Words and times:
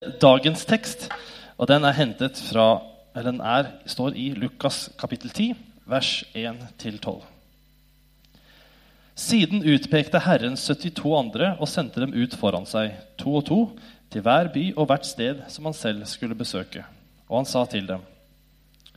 dagens 0.00 0.64
tekst. 0.64 1.10
Og 1.60 1.68
den 1.68 1.84
er 1.84 1.96
hentet 1.96 2.38
fra 2.48 2.80
eller 3.10 3.32
den 3.32 3.40
er, 3.42 3.66
står 3.90 4.14
i 4.14 4.30
Lukas 4.38 4.84
kapittel 4.96 5.32
10, 5.34 5.50
vers 5.90 6.22
1-12. 6.32 7.24
Siden 9.18 9.64
utpekte 9.66 10.22
Herren 10.22 10.54
72 10.56 11.10
andre 11.18 11.50
og 11.58 11.68
sendte 11.68 12.00
dem 12.00 12.14
ut 12.14 12.36
foran 12.38 12.68
seg, 12.70 12.94
to 13.20 13.34
og 13.40 13.44
to, 13.50 13.58
til 14.10 14.24
hver 14.24 14.48
by 14.54 14.62
og 14.76 14.88
hvert 14.88 15.04
sted 15.10 15.42
som 15.50 15.66
han 15.68 15.76
selv 15.76 16.06
skulle 16.08 16.38
besøke. 16.38 16.86
Og 17.28 17.42
han 17.42 17.50
sa 17.50 17.66
til 17.68 17.84
dem.: 17.90 18.00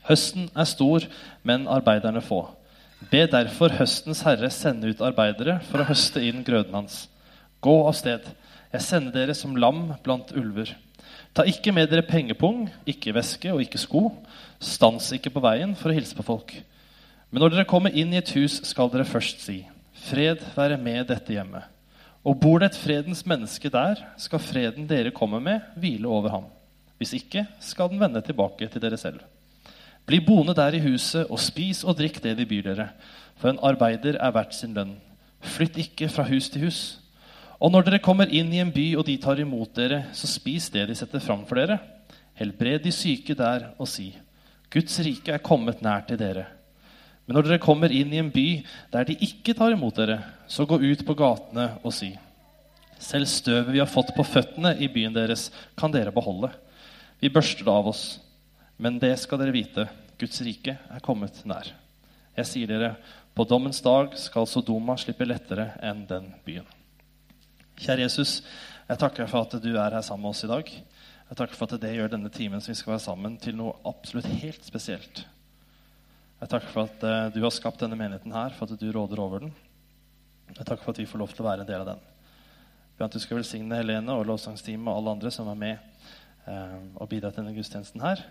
Høsten 0.07 0.47
er 0.55 0.69
stor, 0.69 1.03
men 1.43 1.67
arbeiderne 1.67 2.21
få. 2.21 2.45
Be 3.11 3.25
derfor 3.27 3.73
høstens 3.75 4.23
herre 4.23 4.49
sende 4.53 4.93
ut 4.93 5.01
arbeidere 5.01 5.59
for 5.67 5.81
å 5.81 5.89
høste 5.89 6.23
inn 6.23 6.45
grøden 6.45 6.73
hans. 6.77 7.09
Gå 7.59 7.75
av 7.87 7.97
sted. 7.97 8.23
Jeg 8.71 8.81
sender 8.81 9.11
dere 9.11 9.35
som 9.35 9.57
lam 9.57 9.89
blant 10.05 10.31
ulver. 10.37 10.71
Ta 11.33 11.45
ikke 11.49 11.73
med 11.73 11.89
dere 11.89 12.05
pengepung, 12.05 12.67
ikke 12.85 13.13
veske 13.15 13.49
og 13.53 13.63
ikke 13.63 13.81
sko. 13.81 14.05
Stans 14.61 15.09
ikke 15.15 15.31
på 15.33 15.41
veien 15.41 15.73
for 15.75 15.89
å 15.89 15.95
hilse 15.97 16.15
på 16.17 16.25
folk. 16.25 16.53
Men 17.31 17.41
når 17.41 17.55
dere 17.55 17.69
kommer 17.69 17.95
inn 17.97 18.13
i 18.13 18.19
et 18.19 18.33
hus, 18.37 18.59
skal 18.69 18.91
dere 18.93 19.07
først 19.09 19.41
si:" 19.41 19.63
Fred 20.03 20.41
være 20.55 20.77
med 20.77 21.07
dette 21.07 21.33
hjemmet. 21.33 21.63
Og 22.23 22.39
bor 22.39 22.59
det 22.59 22.71
et 22.71 22.79
fredens 22.79 23.25
menneske 23.25 23.69
der, 23.71 23.99
skal 24.17 24.39
freden 24.39 24.87
dere 24.87 25.11
kommer 25.11 25.39
med, 25.39 25.61
hvile 25.75 26.07
over 26.07 26.29
ham. 26.29 26.45
Hvis 26.97 27.13
ikke 27.13 27.45
skal 27.59 27.89
den 27.89 27.99
vende 27.99 28.21
tilbake 28.21 28.67
til 28.67 28.81
dere 28.81 28.97
selv. 28.97 29.19
Bli 30.05 30.19
boende 30.19 30.55
der 30.55 30.75
i 30.75 30.83
huset 30.83 31.27
og 31.29 31.39
spis 31.39 31.83
og 31.83 31.97
drikk 31.97 32.21
det 32.23 32.37
de 32.37 32.45
byr 32.45 32.61
dere, 32.67 32.89
for 33.35 33.49
en 33.49 33.59
arbeider 33.63 34.19
er 34.19 34.35
verdt 34.35 34.55
sin 34.55 34.73
lønn. 34.75 34.97
Flytt 35.41 35.77
ikke 35.77 36.09
fra 36.09 36.23
hus 36.27 36.49
til 36.49 36.67
hus. 36.67 36.81
Og 37.61 37.71
når 37.71 37.87
dere 37.87 38.03
kommer 38.03 38.31
inn 38.33 38.51
i 38.53 38.61
en 38.63 38.73
by, 38.73 38.93
og 38.97 39.05
de 39.07 39.17
tar 39.21 39.39
imot 39.41 39.75
dere, 39.77 40.05
så 40.15 40.29
spis 40.29 40.69
det 40.73 40.87
de 40.89 40.97
setter 40.97 41.21
fram 41.23 41.45
for 41.49 41.59
dere. 41.59 41.79
Helbred 42.39 42.83
de 42.83 42.91
syke 42.93 43.35
der 43.37 43.71
og 43.77 43.87
si, 43.89 44.09
Guds 44.73 44.97
rike 45.05 45.35
er 45.35 45.43
kommet 45.43 45.83
nær 45.85 46.05
til 46.07 46.17
dere. 46.17 46.47
Men 47.23 47.37
når 47.37 47.47
dere 47.47 47.63
kommer 47.63 47.93
inn 47.93 48.11
i 48.11 48.19
en 48.19 48.31
by 48.33 48.47
der 48.91 49.05
de 49.07 49.15
ikke 49.21 49.53
tar 49.55 49.75
imot 49.75 49.99
dere, 50.01 50.17
så 50.49 50.65
gå 50.67 50.79
ut 50.81 51.05
på 51.05 51.15
gatene 51.17 51.75
og 51.83 51.93
si, 51.95 52.11
Selv 53.03 53.27
støvet 53.27 53.73
vi 53.73 53.81
har 53.81 53.89
fått 53.91 54.13
på 54.15 54.23
føttene 54.23 54.77
i 54.79 54.87
byen 54.87 55.11
deres, 55.11 55.49
kan 55.75 55.91
dere 55.91 56.13
beholde. 56.15 56.53
Vi 57.19 57.31
børster 57.33 57.65
det 57.65 57.73
av 57.73 57.89
oss. 57.91 58.03
Men 58.79 58.95
det 58.99 59.17
skal 59.19 59.41
dere 59.41 59.55
vite, 59.55 59.87
Guds 60.19 60.39
rike 60.45 60.77
er 60.77 61.03
kommet 61.03 61.41
nær. 61.47 61.67
Jeg 62.37 62.49
sier 62.49 62.69
dere, 62.71 62.93
på 63.35 63.45
dommens 63.49 63.81
dag 63.83 64.15
skal 64.17 64.47
Sodoma 64.47 64.95
slippe 64.97 65.27
lettere 65.27 65.73
enn 65.83 66.05
den 66.09 66.31
byen. 66.45 66.65
Kjære 67.83 68.05
Jesus, 68.05 68.37
jeg 68.87 68.99
takker 69.01 69.27
for 69.27 69.43
at 69.43 69.57
du 69.59 69.73
er 69.75 69.91
her 69.91 70.03
sammen 70.05 70.23
med 70.23 70.31
oss 70.31 70.45
i 70.45 70.47
dag. 70.47 70.69
Jeg 71.27 71.35
takker 71.35 71.57
for 71.57 71.67
at 71.67 71.81
det 71.83 71.91
gjør 71.91 72.13
denne 72.13 72.29
timen 72.31 72.61
som 72.63 72.71
vi 72.71 72.77
skal 72.79 72.93
være 72.93 73.03
sammen, 73.03 73.35
til 73.41 73.57
noe 73.59 73.73
absolutt 73.89 74.29
helt 74.39 74.63
spesielt. 74.63 75.25
Jeg 76.39 76.51
takker 76.51 76.71
for 76.71 76.87
at 76.87 77.03
uh, 77.03 77.27
du 77.33 77.41
har 77.43 77.51
skapt 77.51 77.83
denne 77.83 77.97
menigheten 77.99 78.31
her, 78.35 78.55
for 78.55 78.71
at 78.71 78.79
du 78.79 78.87
råder 78.87 79.19
over 79.19 79.43
den. 79.43 79.51
Jeg 80.53 80.63
takker 80.63 80.83
for 80.85 80.95
at 80.95 81.01
vi 81.01 81.07
får 81.09 81.23
lov 81.23 81.33
til 81.33 81.43
å 81.43 81.47
være 81.49 81.65
en 81.65 81.71
del 81.73 81.83
av 81.83 81.89
den. 81.91 82.05
Jeg 82.93 83.05
at 83.09 83.17
du 83.17 83.23
skal 83.23 83.41
velsigne 83.41 83.79
Helene 83.81 84.15
og 84.15 84.29
lovsangsteamet 84.29 84.87
og 84.87 85.01
alle 85.01 85.15
andre 85.17 85.31
som 85.33 85.49
er 85.51 85.59
med 85.59 86.05
eh, 86.47 86.77
og 86.93 87.09
bidrar 87.11 87.33
til 87.33 87.41
denne 87.41 87.55
gudstjenesten 87.57 88.05
her. 88.05 88.21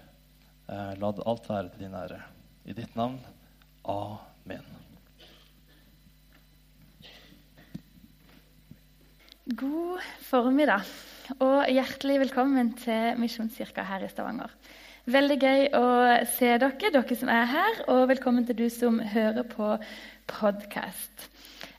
Eh, 0.70 0.94
la 1.03 1.11
alt 1.27 1.50
være 1.50 1.75
til 1.75 1.84
din 1.89 1.98
ære. 1.98 2.22
I 2.64 2.78
ditt 2.78 2.97
navn. 2.97 3.19
Amen. 3.83 4.92
God 9.43 9.98
formiddag 10.23 10.85
og 11.43 11.65
hjertelig 11.67 12.21
velkommen 12.21 12.69
til 12.79 13.17
Misjonskirka 13.19 13.83
her 13.83 14.05
i 14.07 14.11
Stavanger. 14.11 14.53
Veldig 15.11 15.37
gøy 15.43 15.65
å 15.75 15.87
se 16.31 16.53
dere, 16.62 16.91
dere 16.95 17.17
som 17.19 17.33
er 17.34 17.49
her, 17.51 17.81
og 17.91 18.05
velkommen 18.12 18.47
til 18.47 18.61
du 18.61 18.69
som 18.71 19.01
hører 19.03 19.43
på 19.51 19.73
podkast. 20.31 21.27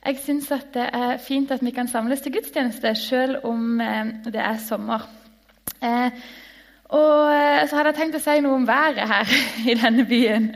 Jeg 0.03 0.19
syns 0.25 0.51
det 0.75 0.89
er 0.89 1.23
fint 1.23 1.55
at 1.55 1.63
vi 1.63 1.71
kan 1.71 1.87
samles 1.87 2.25
til 2.25 2.35
gudstjeneste 2.35 2.91
selv 2.99 3.47
om 3.47 3.79
eh, 3.79 4.11
det 4.27 4.43
er 4.43 4.59
sommer. 4.59 5.07
Eh, 5.79 6.19
og 6.91 7.31
eh, 7.31 7.63
så 7.63 7.79
hadde 7.79 7.93
jeg 7.93 7.99
tenkt 8.01 8.19
å 8.19 8.23
si 8.27 8.37
noe 8.43 8.59
om 8.59 8.67
været 8.67 9.07
her 9.07 9.33
i 9.71 9.79
denne 9.79 10.03
byen. 10.11 10.51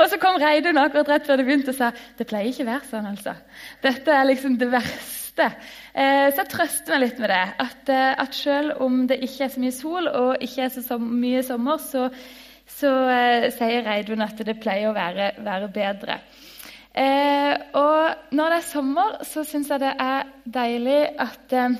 Og 0.00 0.08
så 0.10 0.18
kom 0.18 0.42
Reidun 0.42 0.82
akkurat 0.82 1.14
rett 1.14 1.30
før 1.30 1.38
det 1.38 1.46
begynte 1.46 1.70
og 1.70 1.78
sa 1.78 1.94
det 2.18 2.26
pleier 2.26 2.50
ikke 2.50 2.66
å 2.66 2.72
være 2.74 2.90
sånn. 2.90 3.10
altså. 3.14 3.38
Dette 3.86 4.18
er 4.18 4.30
liksom 4.34 4.58
det 4.58 4.72
verste 4.74 5.19
trøste. 5.30 5.56
Eh, 5.94 6.30
så 6.32 6.42
jeg 6.42 6.50
trøster 6.50 6.94
meg 6.94 7.02
litt 7.04 7.18
med 7.20 7.30
det. 7.30 7.44
At, 7.58 7.88
eh, 7.88 8.14
at, 8.18 8.34
selv 8.34 8.80
om 8.82 9.06
det 9.06 9.20
ikke 9.22 9.44
er 9.44 9.52
så 9.52 9.60
mye 9.60 9.72
sol 9.72 10.08
og 10.08 10.42
ikke 10.42 10.62
er 10.62 10.70
så 10.74 10.98
mye 10.98 11.42
sommer, 11.42 11.78
så, 11.78 12.08
så 12.66 12.90
uh, 12.90 13.50
sier 13.54 13.84
Reidun 13.84 14.22
at 14.22 14.38
det 14.38 14.60
pleier 14.60 14.90
å 14.90 14.96
være, 14.96 15.32
være 15.44 15.68
bedre. 15.72 16.20
Eh, 16.90 17.54
og 17.78 18.34
når 18.34 18.50
det 18.50 18.58
er 18.58 18.66
sommer, 18.66 19.20
så 19.24 19.44
syns 19.44 19.70
jeg 19.70 19.80
det 19.80 19.92
er 19.94 20.26
deilig 20.44 21.00
at 21.22 21.52
eh, 21.54 21.76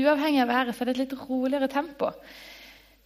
uavhengig 0.00 0.42
av 0.42 0.50
været 0.50 0.74
så 0.74 0.82
er 0.82 0.90
det 0.90 0.96
et 0.96 1.04
litt 1.04 1.28
roligere 1.28 1.70
tempo. 1.70 2.10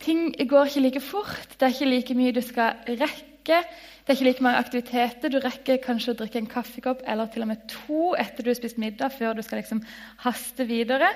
Ting 0.00 0.32
går 0.48 0.69
ikke 0.69 0.81
like 0.81 1.04
fort. 1.04 1.56
Det 1.59 1.69
er 1.69 1.76
ikke 1.76 1.91
like 1.91 2.16
mye 2.16 2.32
du 2.32 2.41
skal 2.44 2.81
rekke. 2.88 3.34
Det 3.53 4.12
er 4.12 4.16
ikke 4.16 4.28
like 4.28 4.44
mange 4.44 4.60
aktiviteter. 4.60 5.32
Du 5.32 5.38
rekker 5.43 5.82
kanskje 5.84 6.15
å 6.15 6.19
drikke 6.19 6.41
en 6.41 6.50
kaffekopp 6.50 7.05
eller 7.09 7.31
til 7.32 7.44
og 7.44 7.50
med 7.53 7.65
to 7.71 8.12
etter 8.21 8.44
du 8.44 8.50
har 8.53 8.59
spist 8.59 8.81
middag, 8.81 9.12
før 9.16 9.37
du 9.37 9.43
skal 9.44 9.60
liksom 9.62 9.82
haste 10.25 10.66
videre. 10.69 11.12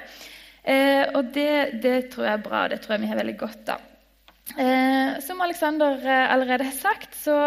Eh, 0.68 1.04
og 1.16 1.30
det, 1.34 1.80
det, 1.82 1.98
tror 2.12 2.28
jeg 2.28 2.38
er 2.38 2.44
bra. 2.44 2.64
Det 2.68 2.80
tror 2.84 2.96
jeg 2.96 3.04
vi 3.04 3.12
har 3.12 3.20
veldig 3.20 3.36
godt 3.40 3.74
av. 3.74 3.84
Eh, 4.56 5.18
som 5.24 5.40
Alexander 5.44 6.00
eh, 6.00 6.24
allerede 6.32 6.68
har 6.68 6.76
sagt, 6.76 7.16
så 7.16 7.38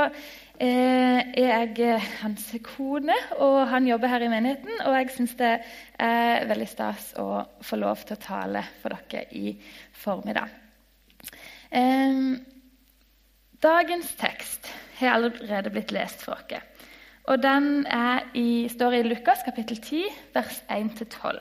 eh, 0.62 1.20
er 1.20 1.42
jeg 1.42 1.82
eh, 1.86 2.10
hans 2.22 2.48
kone, 2.66 3.18
og 3.42 3.60
han 3.74 3.90
jobber 3.90 4.14
her 4.14 4.26
i 4.26 4.32
menigheten. 4.32 4.82
Og 4.86 4.98
jeg 4.98 5.12
syns 5.18 5.36
det 5.42 5.52
er 6.02 6.48
veldig 6.50 6.70
stas 6.70 7.12
å 7.22 7.44
få 7.66 7.82
lov 7.82 8.06
til 8.06 8.18
å 8.18 8.24
tale 8.24 8.66
for 8.82 8.98
dere 9.10 9.28
i 9.38 9.54
formiddag. 10.04 10.58
Eh, 11.72 12.51
dagens 13.64 14.16
tekst 14.20 14.72
har 15.00 15.18
allerede 15.18 15.74
blitt 15.74 15.92
lest 15.92 16.24
for 16.24 16.38
oss. 16.38 16.68
Og 17.30 17.44
Den 17.44 17.86
i, 18.34 18.68
står 18.70 18.98
i 18.98 19.04
Lukas 19.06 19.44
kapittel 19.46 19.78
10, 19.78 20.04
vers 20.34 20.64
1-12. 20.70 21.40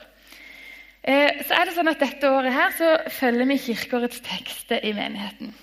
Eh, 1.02 1.40
så 1.48 1.56
er 1.56 1.64
det 1.64 1.74
sånn 1.74 1.88
at 1.88 2.02
Dette 2.02 2.28
året 2.28 2.52
her 2.52 2.72
så 2.76 2.90
følger 3.08 3.48
vi 3.48 3.56
kirkeårets 3.64 4.20
tekster 4.26 4.84
i 4.84 4.92
menigheten. 4.92 5.54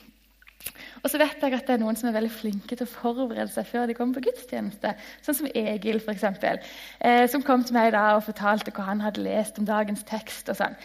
Og 1.04 1.12
så 1.14 1.20
vet 1.22 1.44
jeg 1.44 1.54
at 1.54 1.68
det 1.68 1.76
er 1.76 1.82
noen 1.84 1.96
som 1.96 2.10
er 2.10 2.16
veldig 2.18 2.34
flinke 2.34 2.76
til 2.76 2.88
å 2.88 2.90
forberede 2.90 3.52
seg 3.54 3.68
før 3.70 3.86
de 3.88 3.96
kommer 3.96 4.18
på 4.18 4.26
gudstjeneste. 4.26 4.96
Sånn 5.24 5.38
som 5.38 5.52
Egil, 5.54 6.02
eksempel, 6.10 6.60
eh, 7.00 7.28
som 7.30 7.46
kom 7.46 7.64
til 7.64 7.78
meg 7.78 7.94
da 7.96 8.18
og 8.18 8.26
fortalte 8.26 8.74
hva 8.74 8.90
han 8.90 9.06
hadde 9.06 9.24
lest 9.24 9.62
om 9.62 9.70
dagens 9.70 10.04
tekst. 10.10 10.50
Og 10.50 10.58
sånn. 10.58 10.76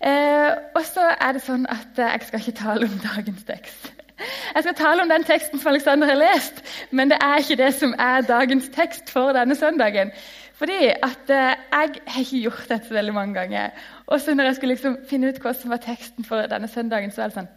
Eh, 0.00 0.52
og 0.76 0.82
så 0.86 1.10
er 1.18 1.34
det 1.34 1.42
sånn 1.44 1.66
at 1.72 1.98
eh, 1.98 2.14
jeg 2.14 2.28
skal 2.30 2.44
ikke 2.44 2.58
tale 2.62 2.88
om 2.88 2.98
dagens 3.10 3.44
tekst. 3.48 3.90
Jeg 4.18 4.62
skal 4.62 4.74
tale 4.74 5.02
om 5.02 5.08
den 5.08 5.24
teksten 5.24 5.60
som 5.60 5.68
Alexander 5.68 6.08
har 6.08 6.16
lest, 6.16 6.62
men 6.90 7.10
det 7.10 7.18
er 7.20 7.42
ikke 7.42 7.58
det 7.60 7.74
som 7.74 7.94
er 7.98 8.24
dagens 8.24 8.68
tekst 8.72 9.10
for 9.12 9.36
denne 9.36 9.54
søndagen. 9.54 10.12
Fordi 10.56 10.88
at 10.88 11.30
eh, 11.30 11.56
Jeg 11.72 11.90
har 12.06 12.20
ikke 12.20 12.40
gjort 12.42 12.68
dette 12.68 12.94
veldig 12.94 13.14
mange 13.14 13.34
ganger. 13.34 13.70
Og 14.06 14.20
så 14.20 14.34
når 14.34 14.44
jeg 14.44 14.56
skulle 14.56 14.74
liksom 14.74 14.96
finne 15.08 15.28
ut 15.28 15.40
hva 15.42 15.52
som 15.52 15.70
var 15.70 15.82
teksten 15.84 16.24
for 16.24 16.48
denne 16.48 16.68
søndagen, 16.68 17.12
så 17.12 17.22
er 17.22 17.28
det 17.28 17.40
sånn 17.40 17.52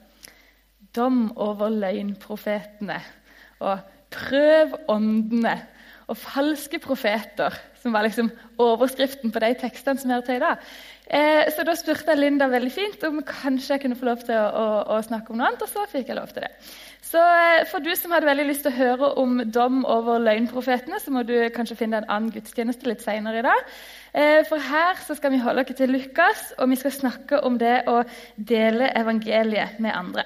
Dom 0.95 1.19
over 1.37 1.69
løgnprofetene. 1.69 2.97
Og 3.59 3.79
prøv 4.11 4.73
åndene. 4.89 5.59
Og 6.09 6.17
falske 6.17 6.79
profeter, 6.81 7.53
som 7.79 7.93
var 7.93 8.07
liksom 8.07 8.31
overskriften 8.59 9.31
på 9.31 9.41
de 9.43 9.51
tekstene 9.61 10.01
som 10.01 10.11
er 10.11 10.23
til 10.25 10.39
i 10.39 10.43
dag. 10.43 10.63
Eh, 11.09 11.47
så 11.53 11.63
da 11.65 11.73
spurte 11.77 12.11
jeg 12.11 12.19
Linda 12.19 12.45
veldig 12.49 12.71
fint 12.73 13.03
om 13.07 13.21
kanskje 13.25 13.75
jeg 13.75 13.81
kunne 13.81 13.97
få 13.97 14.05
lov 14.11 14.23
til 14.25 14.35
å, 14.37 14.45
å, 14.45 14.65
å, 14.93 14.97
snakke 15.05 15.33
om 15.33 15.39
noe 15.39 15.47
annet. 15.49 15.63
Og 15.65 15.71
så 15.71 15.85
fikk 15.89 16.11
jeg 16.11 16.17
lov 16.17 16.33
til 16.33 16.45
det. 16.45 16.51
Så 17.09 17.21
eh, 17.21 17.63
for 17.69 17.85
du 17.85 17.89
som 17.97 18.13
hadde 18.13 18.29
veldig 18.29 18.47
lyst 18.49 18.65
til 18.65 18.73
å 18.73 18.77
høre 18.77 19.11
om 19.21 19.39
dom 19.49 19.79
over 19.89 20.21
løgnprofetene, 20.21 20.99
så 21.01 21.13
må 21.13 21.23
du 21.25 21.35
kanskje 21.55 21.79
finne 21.79 22.01
en 22.01 22.09
annen 22.09 22.33
gudstjeneste 22.33 22.89
litt 22.89 23.05
senere 23.05 23.41
i 23.41 23.47
dag. 23.47 23.71
Eh, 24.13 24.41
for 24.49 24.61
her 24.61 25.01
så 25.05 25.17
skal 25.17 25.33
vi 25.33 25.41
holde 25.41 25.65
oss 25.65 25.77
til 25.77 25.93
Lukas, 25.93 26.51
og 26.57 26.69
vi 26.73 26.77
skal 26.81 26.93
snakke 26.93 27.41
om 27.45 27.57
det 27.61 27.83
å 27.89 28.01
dele 28.37 28.91
evangeliet 28.97 29.77
med 29.81 29.97
andre. 29.97 30.25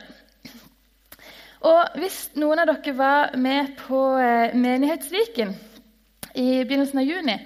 Og 1.63 1.99
hvis 1.99 2.25
noen 2.35 2.59
av 2.59 2.67
dere 2.73 2.95
var 2.97 3.37
med 3.39 3.77
på 3.85 4.01
eh, 4.19 4.51
Menighetsviken 4.51 5.55
i 6.33 6.63
begynnelsen 6.63 7.01
av 7.01 7.07
juni, 7.07 7.37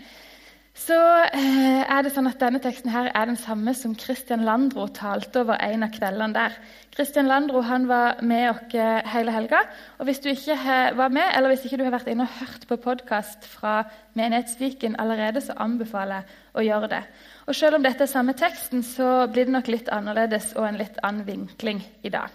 så 0.78 0.98
eh, 1.34 1.82
er 1.90 2.04
det 2.06 2.12
sånn 2.14 2.30
at 2.30 2.38
denne 2.38 2.60
teksten 2.62 2.92
her 2.94 3.08
er 3.10 3.26
den 3.26 3.40
samme 3.40 3.74
som 3.74 3.96
Christian 3.98 4.44
Landro 4.46 4.86
talte 4.94 5.42
over 5.42 5.58
en 5.58 5.86
av 5.88 5.94
kveldene 5.96 6.36
der. 6.36 6.58
Christian 6.94 7.26
Landro 7.30 7.64
han 7.66 7.88
var 7.90 8.22
med 8.22 8.52
oss 8.52 8.76
hele 9.10 9.34
helga. 9.34 9.64
og 9.98 10.06
Hvis 10.06 10.22
du 10.22 10.30
ikke 10.30 10.58
var 11.00 11.10
med, 11.10 11.26
eller 11.34 11.50
hvis 11.50 11.66
ikke 11.66 11.80
du 11.82 11.84
har 11.88 11.96
vært 11.96 12.12
inne 12.12 12.28
og 12.28 12.36
hørt 12.40 12.68
på 12.70 12.78
podkast 12.84 13.48
fra 13.50 13.88
Menighetsviken 14.14 15.00
allerede, 15.02 15.42
så 15.42 15.58
anbefaler 15.58 16.22
jeg 16.22 16.54
å 16.54 16.66
gjøre 16.68 16.92
det. 16.94 17.04
Og 17.48 17.56
Selv 17.56 17.80
om 17.80 17.84
dette 17.84 18.06
er 18.06 18.12
samme 18.14 18.38
teksten, 18.38 18.84
så 18.86 19.26
blir 19.32 19.50
det 19.50 19.56
nok 19.56 19.72
litt 19.74 19.90
annerledes 19.90 20.54
og 20.56 20.68
en 20.68 20.78
litt 20.78 21.02
annen 21.02 21.26
vinkling 21.26 21.82
i 22.04 22.14
dag. 22.14 22.30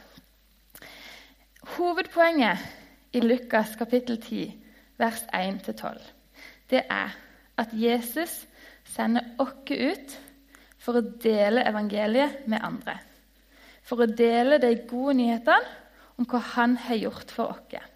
Hovedpoenget 1.76 2.58
i 3.14 3.20
Lukas 3.22 3.76
kapittel 3.78 4.18
10, 4.18 4.50
vers 4.98 5.22
1-12, 5.30 6.02
det 6.72 6.84
er 6.88 7.14
at 7.60 7.72
Jesus 7.76 8.42
sender 8.88 9.34
oss 9.42 9.70
ut 9.70 10.18
for 10.82 10.98
å 10.98 11.06
dele 11.22 11.66
evangeliet 11.68 12.46
med 12.50 12.64
andre. 12.64 12.96
For 13.86 14.02
å 14.02 14.10
dele 14.10 14.58
de 14.62 14.74
gode 14.88 15.18
nyhetene 15.20 15.78
om 16.18 16.28
hva 16.28 16.40
han 16.54 16.76
har 16.88 16.98
gjort 16.98 17.32
for 17.34 17.54
oss. 17.54 17.88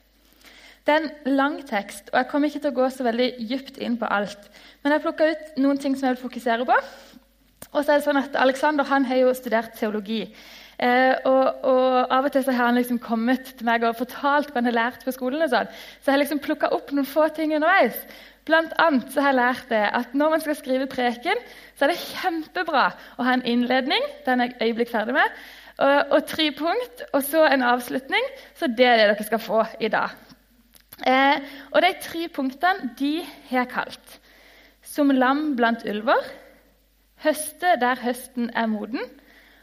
Det 0.87 0.95
er 0.95 1.03
en 1.03 1.35
lang 1.35 1.57
tekst, 1.67 2.13
og 2.13 2.21
jeg 2.21 2.29
kommer 2.31 2.47
ikke 2.47 2.61
til 2.63 2.71
å 2.71 2.77
gå 2.77 2.89
så 2.95 3.03
veldig 3.03 3.27
dypt 3.51 3.81
inn 3.83 3.97
på 3.99 4.07
alt. 4.07 4.45
Men 4.85 4.95
jeg 4.95 5.03
plukka 5.03 5.27
ut 5.33 5.57
noen 5.59 5.81
ting 5.83 5.97
som 5.97 6.07
jeg 6.07 6.15
vil 6.15 6.29
fokusere 6.29 6.67
på. 6.69 6.77
Og 7.77 7.85
så 7.85 7.93
er 7.93 8.01
det 8.01 8.07
sånn 8.07 8.23
at 8.23 8.37
Alexander 8.41 8.89
han 8.89 9.05
har 9.05 9.21
jo 9.21 9.35
studert 9.37 9.75
teologi. 9.77 10.23
Eh, 10.77 11.13
og, 11.29 11.65
og, 11.65 11.99
Av 12.13 12.25
og 12.25 12.33
til 12.33 12.45
så 12.45 12.53
har 12.53 12.71
han 12.71 12.79
liksom 12.81 13.01
kommet 13.01 13.53
til 13.57 13.69
meg 13.69 13.85
og 13.85 13.99
fortalt 13.99 14.51
hva 14.51 14.61
han 14.61 14.71
har 14.71 14.77
lært 14.77 15.05
på 15.05 15.13
skolen. 15.13 15.45
og 15.45 15.53
sånn. 15.53 15.69
Så 16.01 16.09
jeg 16.09 16.17
har 16.17 16.23
liksom 16.23 16.43
plukka 16.45 16.73
opp 16.77 16.93
noen 16.93 17.09
få 17.09 17.29
ting 17.37 17.55
underveis. 17.57 17.99
Blant 18.47 18.73
annet 18.81 19.11
så 19.11 19.25
har 19.25 19.33
jeg 19.33 19.41
lært 19.41 19.71
det 19.73 19.85
at 20.01 20.13
når 20.15 20.37
man 20.37 20.43
skal 20.45 20.57
skrive 20.57 20.89
preken, 20.89 21.41
så 21.77 21.85
er 21.85 21.93
det 21.93 22.03
kjempebra 22.03 22.85
å 23.19 23.27
ha 23.27 23.35
en 23.35 23.47
innledning, 23.49 24.05
den 24.25 24.45
er 24.45 24.53
jeg 24.53 24.71
øyeblikk 24.71 24.93
ferdig 24.93 25.17
med, 25.17 25.41
og, 25.83 26.13
og 26.15 26.29
tre 26.31 26.47
punkt, 26.55 27.03
og 27.11 27.25
så 27.27 27.43
en 27.49 27.67
avslutning. 27.67 28.31
Så 28.57 28.71
det 28.71 28.87
er 28.87 29.01
det 29.01 29.09
dere 29.11 29.27
skal 29.27 29.43
få 29.43 29.65
i 29.83 29.91
dag. 29.93 30.15
Eh, 31.03 31.43
og 31.75 31.83
De 31.85 31.93
tre 32.01 32.29
punktene 32.33 32.95
de 32.97 33.19
har 33.51 33.67
jeg 33.67 33.73
kalt 33.75 34.21
'Som 34.87 35.11
lam 35.11 35.57
blant 35.57 35.83
ulver', 35.85 36.31
'Høste 37.27 37.73
der 37.81 37.99
høsten 37.99 38.51
er 38.55 38.67
moden' 38.71 39.11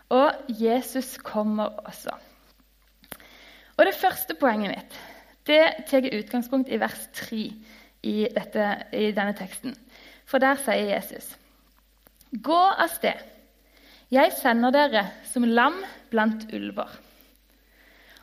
og 0.09 0.31
'Jesus 0.49 1.17
kommer 1.17 1.69
også'. 1.87 2.19
Og 3.77 3.85
Det 3.85 3.95
første 3.95 4.35
poenget 4.35 4.75
mitt 4.75 4.99
det 5.47 5.85
tar 5.87 6.09
utgangspunkt 6.17 6.69
i 6.69 6.79
vers 6.79 7.07
3 7.13 7.37
i, 8.03 8.27
dette, 8.35 8.67
i 8.93 9.11
denne 9.11 9.33
teksten. 9.35 9.75
For 10.25 10.37
der 10.39 10.55
sier 10.55 10.91
Jesus.: 10.95 11.37
Gå 12.43 12.59
av 12.59 12.87
sted. 12.87 13.19
Jeg 14.11 14.31
sender 14.41 14.71
dere 14.71 15.07
som 15.31 15.43
lam 15.43 15.83
blant 16.11 16.45
ulver. 16.53 16.89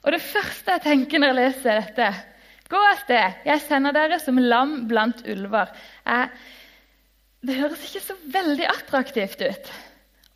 Og 0.03 0.13
Det 0.13 0.21
første 0.21 0.71
jeg 0.71 0.81
tenker 0.83 1.19
når 1.19 1.33
jeg 1.33 1.37
leser 1.37 1.81
dette, 1.81 2.15
gå 2.69 2.77
av 2.77 2.97
sted, 3.05 3.41
jeg 3.45 3.61
sender 3.61 3.93
dere 3.93 4.21
som 4.21 4.39
lam 4.39 4.89
blant 4.89 5.25
ulver, 5.29 5.73
er 6.07 6.29
Det 7.41 7.57
høres 7.57 7.85
ikke 7.87 8.03
så 8.05 8.17
veldig 8.33 8.67
attraktivt 8.69 9.41
ut 9.41 9.71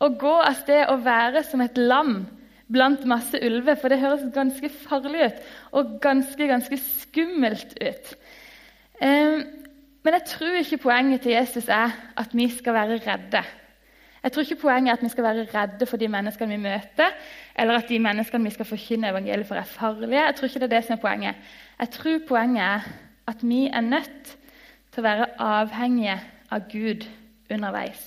å 0.01 0.09
gå 0.19 0.33
av 0.41 0.55
sted 0.59 0.89
og 0.91 1.03
være 1.05 1.43
som 1.47 1.61
et 1.63 1.77
lam 1.77 2.23
blant 2.71 3.03
masse 3.07 3.37
ulver, 3.45 3.77
for 3.77 3.93
det 3.93 4.01
høres 4.01 4.25
ganske 4.33 4.71
farlig 4.73 5.27
ut 5.29 5.43
og 5.77 5.93
ganske, 6.03 6.47
ganske 6.49 6.79
skummelt 6.81 7.77
ut. 7.77 8.09
Men 8.99 10.17
jeg 10.17 10.25
tror 10.31 10.57
ikke 10.59 10.81
poenget 10.87 11.23
til 11.25 11.35
Jesus 11.37 11.69
er 11.69 11.93
at 12.17 12.33
vi 12.33 12.49
skal 12.53 12.75
være 12.75 12.99
redde. 13.05 13.45
Jeg 14.25 14.33
tror 14.33 14.47
ikke 14.47 14.61
poenget 14.65 14.91
er 14.91 14.97
at 14.97 15.05
vi 15.05 15.13
skal 15.13 15.27
være 15.27 15.47
redde 15.53 15.85
for 15.85 16.01
de 16.01 16.09
menneskene 16.09 16.57
vi 16.57 16.63
møter, 16.65 17.17
eller 17.53 17.77
at 17.77 17.89
de 17.89 18.01
menneskene 18.01 18.49
vi 18.49 18.53
skal 18.57 18.65
forkynne 18.65 19.13
evangeliet 19.13 19.45
for, 19.47 19.61
er 19.61 19.69
farlige. 19.69 20.25
Jeg 20.25 20.35
tror 20.35 20.49
ikke 20.49 20.61
det 20.63 20.71
er 20.71 20.77
det 20.79 20.85
som 20.87 20.97
er 20.97 21.03
poenget. 21.05 21.49
Jeg 21.79 21.89
tror 21.93 22.23
poenget 22.27 22.63
er 22.65 22.87
at 23.29 23.43
vi 23.45 23.67
er 23.69 23.85
nødt 23.85 24.37
til 24.93 25.03
å 25.03 25.05
være 25.05 25.35
avhengige 25.37 26.17
av 26.55 26.69
Gud 26.71 27.05
underveis. 27.51 28.01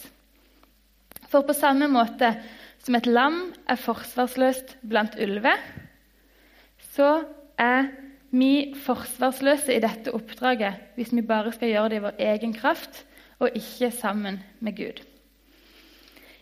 For 1.29 1.45
på 1.45 1.56
samme 1.56 1.91
måte 1.93 2.33
som 2.85 2.97
et 2.97 3.09
lam 3.09 3.41
er 3.69 3.81
forsvarsløst 3.81 4.79
blant 4.89 5.19
ulver, 5.21 5.61
så 6.95 7.11
er 7.61 7.91
vi 8.31 8.75
forsvarsløse 8.77 9.75
i 9.75 9.83
dette 9.83 10.12
oppdraget 10.15 10.97
hvis 10.97 11.12
vi 11.17 11.25
bare 11.25 11.53
skal 11.53 11.73
gjøre 11.73 11.93
det 11.93 12.00
i 12.00 12.05
vår 12.06 12.25
egen 12.31 12.55
kraft 12.56 13.05
og 13.39 13.55
ikke 13.56 13.91
sammen 13.95 14.41
med 14.61 14.77
Gud. 14.77 15.05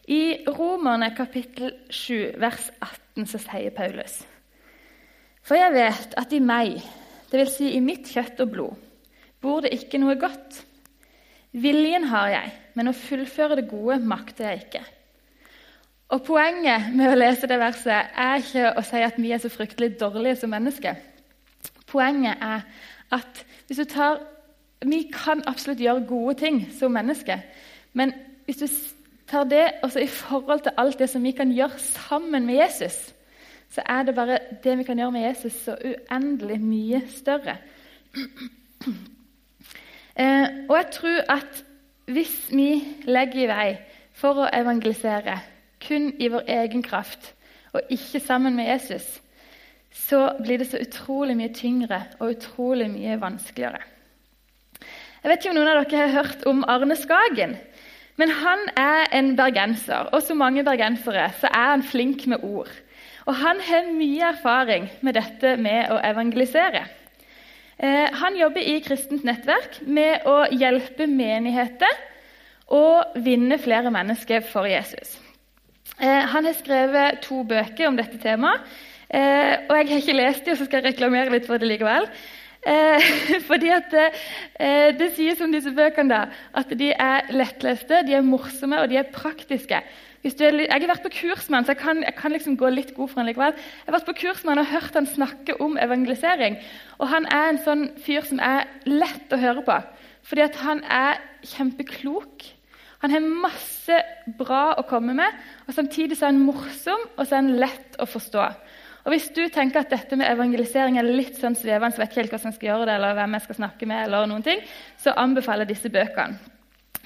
I 0.07 0.47
Romerne 0.47 1.11
kapittel 1.17 1.73
7, 1.91 2.39
vers 2.39 2.71
18, 2.79 3.27
så 3.27 3.41
sier 3.43 3.75
Paulus.: 3.75 4.21
For 5.43 5.59
jeg 5.59 5.73
vet 5.75 6.15
at 6.17 6.33
i 6.33 6.39
meg, 6.39 6.79
dvs. 7.33 7.57
Si 7.57 7.73
i 7.75 7.83
mitt 7.83 8.07
kjøtt 8.07 8.41
og 8.41 8.51
blod, 8.51 8.77
bor 9.43 9.65
det 9.65 9.75
ikke 9.75 9.99
noe 9.99 10.15
godt. 10.15 10.63
Viljen 11.57 12.05
har 12.11 12.29
jeg, 12.29 12.53
men 12.77 12.91
å 12.91 12.97
fullføre 12.97 13.57
det 13.57 13.69
gode 13.71 13.97
makter 14.05 14.51
jeg 14.51 14.67
ikke. 14.67 14.83
Og 16.13 16.23
Poenget 16.27 16.93
med 16.95 17.11
å 17.11 17.19
lese 17.19 17.49
det 17.51 17.59
verset 17.59 18.13
er 18.15 18.43
ikke 18.43 18.75
å 18.77 18.85
si 18.87 19.01
at 19.03 19.17
vi 19.19 19.33
er 19.35 19.41
så 19.43 19.51
fryktelig 19.51 19.97
dårlige 19.99 20.37
som 20.43 20.53
mennesker. 20.53 21.01
Poenget 21.91 22.43
er 22.45 22.67
at 23.15 23.45
hvis 23.67 23.83
du 23.83 23.85
tar 23.91 24.23
Vi 24.87 25.07
kan 25.09 25.41
absolutt 25.49 25.81
gjøre 25.81 26.05
gode 26.05 26.35
ting 26.37 26.59
som 26.79 26.93
mennesker. 26.93 27.41
Men 27.97 28.13
hvis 28.45 28.59
du 28.61 28.67
tar 29.27 29.45
det 29.49 29.81
også 29.83 30.03
i 30.05 30.07
forhold 30.07 30.61
til 30.63 30.77
alt 30.77 30.99
det 30.99 31.09
som 31.11 31.25
vi 31.25 31.33
kan 31.33 31.51
gjøre 31.51 31.79
sammen 31.81 32.47
med 32.47 32.61
Jesus, 32.61 33.15
så 33.73 33.83
er 33.89 34.03
det 34.03 34.15
bare 34.15 34.39
det 34.65 34.79
vi 34.79 34.85
kan 34.85 34.99
gjøre 34.99 35.13
med 35.13 35.25
Jesus, 35.25 35.53
så 35.65 35.79
uendelig 35.81 36.61
mye 36.61 37.03
større. 37.09 37.57
Eh, 40.17 40.47
og 40.69 40.77
jeg 40.77 40.91
tror 40.97 41.21
at 41.37 41.63
hvis 42.07 42.35
vi 42.55 42.71
legger 43.05 43.43
i 43.43 43.51
vei 43.51 43.69
for 44.17 44.41
å 44.41 44.51
evangelisere 44.55 45.37
kun 45.83 46.13
i 46.19 46.31
vår 46.33 46.47
egen 46.63 46.85
kraft 46.87 47.35
og 47.77 47.93
ikke 47.93 48.23
sammen 48.25 48.57
med 48.57 48.71
Jesus, 48.71 49.05
så 49.93 50.31
blir 50.41 50.61
det 50.61 50.71
så 50.71 50.81
utrolig 50.81 51.37
mye 51.37 51.53
tyngre 51.53 52.01
og 52.19 52.37
utrolig 52.37 52.89
mye 52.93 53.19
vanskeligere. 53.21 53.83
Jeg 55.23 55.31
vet 55.33 55.43
ikke 55.43 55.53
om 55.53 55.59
noen 55.59 55.73
av 55.73 55.83
dere 55.83 56.07
har 56.07 56.15
hørt 56.15 56.47
om 56.47 56.65
Arne 56.71 56.97
Skagen. 56.97 57.57
Men 58.17 58.33
han 58.33 58.63
er 58.81 59.11
en 59.13 59.35
bergenser, 59.37 60.09
og 60.15 60.23
som 60.25 60.39
mange 60.41 60.65
bergensere 60.65 61.27
så 61.41 61.51
er 61.51 61.73
han 61.75 61.85
flink 61.85 62.25
med 62.31 62.45
ord. 62.47 62.71
Og 63.27 63.35
han 63.37 63.61
har 63.61 63.91
mye 63.93 64.31
erfaring 64.31 64.87
med 65.05 65.19
dette 65.19 65.57
med 65.61 65.91
å 65.93 65.99
evangelisere. 66.01 66.87
Eh, 67.77 68.09
han 68.13 68.37
jobber 68.37 68.65
i 68.65 68.79
Kristent 68.81 69.25
nettverk 69.29 69.83
med 69.85 70.25
å 70.25 70.47
hjelpe 70.49 71.05
menigheter 71.11 71.93
og 72.73 73.19
vinne 73.23 73.59
flere 73.61 73.93
mennesker 73.93 74.47
for 74.49 74.69
Jesus. 74.71 75.19
Eh, 76.01 76.25
han 76.33 76.49
har 76.49 76.57
skrevet 76.57 77.21
to 77.25 77.43
bøker 77.45 77.91
om 77.91 77.99
dette 77.99 78.19
temaet. 78.23 78.65
Eh, 79.07 79.69
og 79.69 79.77
jeg 79.77 79.91
har 79.91 80.01
ikke 80.01 80.17
lest 80.17 80.49
dem, 80.49 80.57
så 80.57 80.67
skal 80.67 80.81
jeg 80.83 80.95
reklamere 80.95 81.37
litt 81.37 81.47
for 81.47 81.61
det 81.61 81.69
likevel. 81.71 82.09
Fordi 83.49 83.69
at 83.71 83.93
eh, 83.95 84.89
Det 84.99 85.13
sies 85.15 85.39
om 85.45 85.53
disse 85.55 85.71
bøkene 85.71 86.11
da, 86.11 86.23
at 86.59 86.73
de 86.75 86.89
er 86.91 87.29
lettleste, 87.31 88.01
de 88.09 88.17
er 88.19 88.27
morsomme 88.27 88.81
og 88.83 88.91
de 88.91 88.99
er 88.99 89.13
praktiske. 89.15 89.79
Er, 90.27 90.57
jeg 90.65 90.73
har 90.73 90.91
vært 90.91 91.05
på 91.07 91.13
kurs 91.21 91.47
med 91.47 91.61
han, 91.61 91.67
så 91.69 91.75
jeg 91.77 91.83
kan, 91.85 92.03
jeg 92.03 92.17
kan 92.19 92.35
liksom 92.35 92.57
gå 92.59 92.71
litt 92.75 92.95
god 92.97 93.13
for 93.13 93.21
han 93.21 93.29
likevel. 93.29 93.55
Jeg 93.55 93.87
har 93.87 93.97
vært 93.99 94.09
på 94.09 94.17
kurs 94.25 94.43
med 94.43 94.57
han 94.57 94.63
og 94.65 94.73
hørt 94.73 94.99
han 94.99 95.07
snakke 95.07 95.55
om 95.63 95.79
evangelisering. 95.79 96.59
Og 96.99 97.11
han 97.13 97.29
er 97.31 97.53
en 97.53 97.63
sånn 97.63 97.85
fyr 98.03 98.27
som 98.27 98.43
er 98.43 98.67
lett 98.91 99.31
å 99.31 99.39
høre 99.41 99.63
på. 99.67 99.79
Fordi 100.27 100.43
at 100.43 100.59
han 100.65 100.83
er 100.91 101.21
kjempeklok. 101.47 102.49
Han 103.05 103.15
har 103.15 103.29
masse 103.47 104.01
bra 104.39 104.73
å 104.81 104.87
komme 104.89 105.15
med, 105.15 105.39
og 105.69 105.77
samtidig 105.77 106.17
så 106.19 106.27
er 106.27 106.35
han 106.35 106.43
morsom 106.43 107.07
og 107.13 107.23
så 107.23 107.37
er 107.37 107.43
han 107.45 107.55
lett 107.61 108.01
å 108.03 108.09
forstå. 108.09 108.49
Og 109.07 109.13
Hvis 109.15 109.29
du 109.31 109.45
tenker 109.55 109.85
at 109.85 109.93
dette 109.93 110.17
med 110.19 110.27
evangelisering 110.27 110.99
er 110.99 111.07
litt 111.07 111.37
sånn 111.39 111.55
svevende, 111.55 111.95
så 111.95 112.03
vet 112.03 112.11
ikke 112.11 112.25
helt 112.25 112.33
hvordan 112.35 112.51
jeg 112.51 112.59
skal 112.59 112.71
gjøre 112.73 112.89
det, 112.89 112.97
eller 112.99 113.15
hvem 113.21 113.37
jeg 113.37 113.45
skal 113.45 113.59
snakke 113.61 113.87
med, 113.87 114.03
eller 114.09 114.27
noen 114.27 114.43
ting, 114.43 114.65
så 114.99 115.15
anbefaler 115.15 115.63
jeg 115.63 115.77
disse 115.77 115.93
bøkene. 115.95 116.56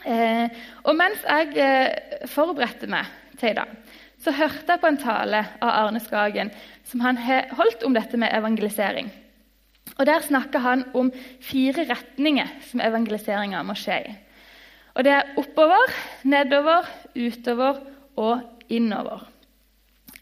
Eh, 0.06 0.48
og 0.88 0.96
mens 0.96 1.24
jeg 1.26 1.56
eh, 1.60 2.26
forberedte 2.30 2.88
meg 2.90 3.08
til 3.40 3.58
i 3.58 3.66
så 4.20 4.32
hørte 4.36 4.68
jeg 4.68 4.80
på 4.82 4.88
en 4.90 5.00
tale 5.00 5.40
av 5.64 5.70
Arne 5.70 6.00
Skagen 6.04 6.50
som 6.88 7.00
han 7.00 7.18
holdt 7.56 7.84
om 7.86 7.94
dette 7.96 8.18
med 8.20 8.32
evangelisering. 8.36 9.08
Og 9.96 10.06
Der 10.06 10.20
snakker 10.20 10.60
han 10.60 10.84
om 10.94 11.10
fire 11.40 11.86
retninger 11.88 12.48
som 12.68 12.80
evangeliseringa 12.84 13.62
må 13.64 13.76
skje 13.76 13.98
i. 14.10 14.14
Og 14.94 15.04
Det 15.04 15.12
er 15.12 15.34
oppover, 15.40 15.92
nedover, 16.24 16.88
utover 17.16 17.80
og 18.16 18.40
innover. 18.68 19.24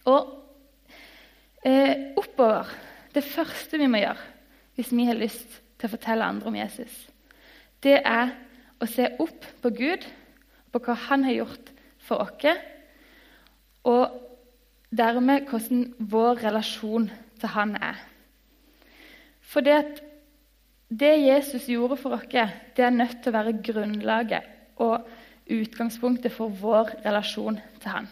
Og 0.05 0.35
eh, 1.65 2.15
oppover. 2.17 2.71
Det 3.15 3.25
første 3.25 3.79
vi 3.79 3.87
må 3.87 4.03
gjøre 4.03 4.35
hvis 4.79 4.93
vi 4.95 5.09
har 5.09 5.19
lyst 5.19 5.59
til 5.79 5.89
å 5.89 5.91
fortelle 5.91 6.25
andre 6.25 6.47
om 6.47 6.55
Jesus, 6.55 7.09
det 7.83 7.97
er 8.05 8.31
å 8.81 8.87
se 8.87 9.11
opp 9.19 9.47
på 9.63 9.73
Gud 9.75 10.07
på 10.73 10.81
hva 10.85 10.97
han 11.09 11.25
har 11.27 11.39
gjort 11.41 11.73
for 12.09 12.23
oss, 12.25 12.61
og 13.89 14.19
dermed 14.91 15.49
hvordan 15.49 15.87
vår 15.99 16.45
relasjon 16.45 17.09
til 17.41 17.53
han 17.55 17.75
er. 17.77 17.99
For 19.41 19.65
det 19.65 19.75
at 19.77 20.03
det 20.89 21.15
Jesus 21.21 21.69
gjorde 21.69 21.97
for 22.01 22.17
oss, 22.17 22.29
det 22.31 22.85
er 22.85 22.95
nødt 22.95 23.21
til 23.23 23.33
å 23.33 23.39
være 23.39 23.59
grunnlaget 23.65 24.55
og 24.81 25.09
utgangspunktet 25.49 26.33
for 26.33 26.53
vår 26.53 26.95
relasjon 27.05 27.59
til 27.81 27.91
han. 27.91 28.09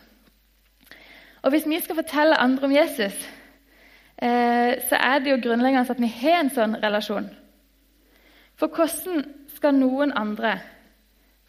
Og 1.42 1.50
Hvis 1.50 1.66
vi 1.68 1.80
skal 1.80 1.94
fortelle 1.94 2.40
andre 2.40 2.64
om 2.66 2.72
Jesus, 2.72 3.16
eh, 4.18 4.74
så 4.88 4.96
er 4.96 5.18
det 5.18 5.30
jo 5.30 5.42
grunnleggende 5.42 5.90
at 5.90 6.00
vi 6.00 6.08
har 6.08 6.40
en 6.40 6.50
sånn 6.50 6.74
relasjon. 6.82 7.28
For 8.56 8.72
hvordan 8.72 9.24
skal 9.56 9.76
noen 9.76 10.14
andre 10.16 10.56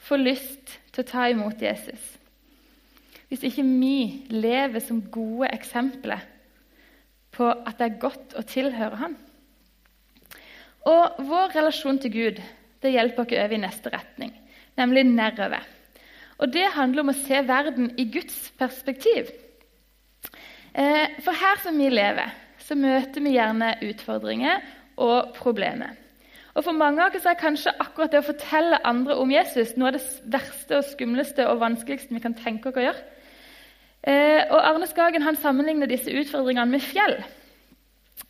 få 0.08 0.20
lyst 0.20 0.78
til 0.92 1.04
å 1.04 1.12
ta 1.12 1.28
imot 1.32 1.62
Jesus 1.64 2.14
hvis 3.28 3.42
ikke 3.44 3.64
vi 3.68 3.96
lever 4.32 4.80
som 4.80 5.02
gode 5.12 5.50
eksempler 5.52 6.22
på 7.36 7.50
at 7.52 7.76
det 7.76 7.88
er 7.90 7.98
godt 8.00 8.38
å 8.40 8.44
tilhøre 8.48 9.00
Han? 9.02 9.18
Og 10.88 11.20
Vår 11.28 11.52
relasjon 11.58 12.00
til 12.00 12.14
Gud 12.14 12.40
det 12.84 12.94
hjelper 12.94 13.26
oss 13.26 13.36
over 13.36 13.56
i 13.58 13.60
neste 13.60 13.92
retning, 13.92 14.32
nemlig 14.80 15.04
nedover. 15.10 15.66
Og 16.40 16.54
Det 16.54 16.70
handler 16.72 17.04
om 17.04 17.12
å 17.12 17.18
se 17.18 17.42
verden 17.44 17.92
i 18.00 18.06
Guds 18.14 18.52
perspektiv. 18.56 19.34
Eh, 20.72 21.18
for 21.26 21.34
her 21.34 21.60
som 21.64 21.76
vi 21.76 21.90
lever, 21.90 22.32
så 22.62 22.78
møter 22.80 23.24
vi 23.26 23.36
gjerne 23.36 23.76
utfordringer 23.90 24.62
og 25.02 25.34
problemer. 25.36 25.98
Og 26.58 26.66
For 26.66 26.74
mange 26.74 27.04
av 27.06 27.14
oss 27.14 27.26
er 27.30 27.38
kanskje 27.38 27.76
akkurat 27.78 28.12
det 28.12 28.24
å 28.24 28.26
fortelle 28.26 28.80
andre 28.90 29.16
om 29.22 29.30
Jesus 29.30 29.76
noe 29.78 29.92
av 29.92 30.00
det 30.00 30.06
verste 30.34 30.80
og 30.80 30.88
skumleste 30.90 31.46
og 31.46 31.60
vanskeligste 31.62 32.16
vi 32.16 32.22
kan 32.24 32.34
tenke 32.34 32.72
oss 32.72 32.80
å 32.80 32.86
gjøre. 32.88 33.04
Eh, 34.02 34.42
og 34.50 34.58
Arne 34.64 34.88
Skagen 34.90 35.26
han 35.26 35.38
sammenligner 35.38 35.90
disse 35.90 36.10
utfordringene 36.10 36.72
med 36.72 36.82
fjell. 36.82 37.20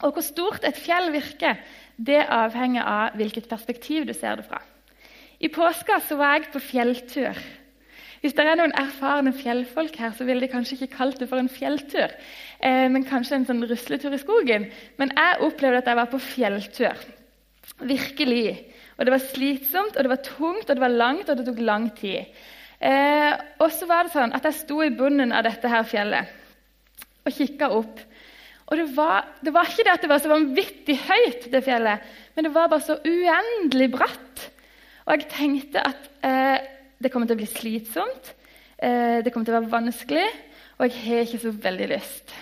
Og 0.03 0.17
Hvor 0.17 0.25
stort 0.25 0.67
et 0.67 0.75
fjell 0.75 1.13
virker, 1.13 1.55
det 1.95 2.25
avhenger 2.27 2.83
av 2.83 3.15
hvilket 3.15 3.47
perspektiv 3.47 4.05
du 4.05 4.13
ser 4.13 4.35
det 4.35 4.45
fra. 4.49 4.59
I 5.39 5.47
påska 5.47 6.01
så 6.03 6.17
var 6.19 6.35
jeg 6.35 6.51
på 6.51 6.59
fjelltur. 6.59 7.39
Hvis 8.21 8.33
det 8.33 8.43
er 8.43 8.57
noen 8.57 8.75
erfarne 8.75 9.31
fjellfolk 9.37 9.95
her, 10.01 10.11
så 10.17 10.25
ville 10.25 10.41
de 10.41 10.49
kanskje 10.51 10.75
ikke 10.81 10.97
kalt 10.97 11.21
det 11.21 11.29
for 11.29 11.39
en 11.39 11.49
fjelltur, 11.49 12.11
eh, 12.59 12.89
men 12.89 13.05
kanskje 13.05 13.37
en 13.37 13.47
sånn 13.47 13.63
rusletur 13.69 14.11
i 14.11 14.19
skogen. 14.19 14.67
Men 14.97 15.13
jeg 15.15 15.39
opplevde 15.47 15.77
at 15.83 15.87
jeg 15.87 15.99
var 16.01 16.11
på 16.11 16.19
fjelltur. 16.19 17.07
Virkelig. 17.79 18.73
Og 18.97 19.05
det 19.05 19.13
var 19.13 19.21
slitsomt, 19.21 19.97
og 19.97 20.03
det 20.03 20.11
var 20.11 20.23
tungt, 20.25 20.69
og 20.69 20.75
det 20.75 20.81
var 20.81 20.93
langt, 20.93 21.29
og 21.29 21.37
det 21.37 21.45
tok 21.45 21.61
lang 21.61 21.89
tid. 21.97 22.33
Eh, 22.79 23.33
og 23.61 23.71
så 23.73 23.87
var 23.89 24.05
det 24.05 24.13
sånn 24.13 24.33
at 24.37 24.45
jeg 24.45 24.57
sto 24.59 24.81
i 24.85 24.93
bunnen 24.93 25.33
av 25.33 25.45
dette 25.47 25.69
her 25.69 25.85
fjellet 25.87 26.33
og 27.25 27.33
kikka 27.33 27.69
opp. 27.73 28.01
Og 28.67 28.79
det 28.79 28.87
var, 28.97 29.27
det 29.41 29.53
var, 29.55 29.69
ikke 29.69 29.85
det 29.87 29.93
at 29.93 30.03
det 30.03 30.11
var 30.11 30.21
så 30.23 30.31
vanvittig 30.31 30.97
høyt, 31.07 31.47
det 31.53 31.63
fjellet, 31.65 32.09
men 32.35 32.47
det 32.47 32.53
var 32.55 32.71
bare 32.71 32.83
så 32.83 32.97
uendelig 32.99 33.91
bratt. 33.93 34.43
Og 35.07 35.13
jeg 35.15 35.29
tenkte 35.31 35.85
at 35.87 36.09
eh, 36.27 36.57
det 36.99 37.11
kommer 37.13 37.29
til 37.29 37.37
å 37.37 37.41
bli 37.41 37.47
slitsomt, 37.49 38.33
eh, 38.77 39.23
det 39.23 39.31
kommer 39.31 39.47
til 39.47 39.55
å 39.55 39.61
være 39.61 39.71
vanskelig, 39.71 40.27
og 40.77 40.89
jeg 40.89 41.05
har 41.05 41.23
ikke 41.23 41.45
så 41.45 41.53
veldig 41.63 41.87
lyst. 41.93 42.35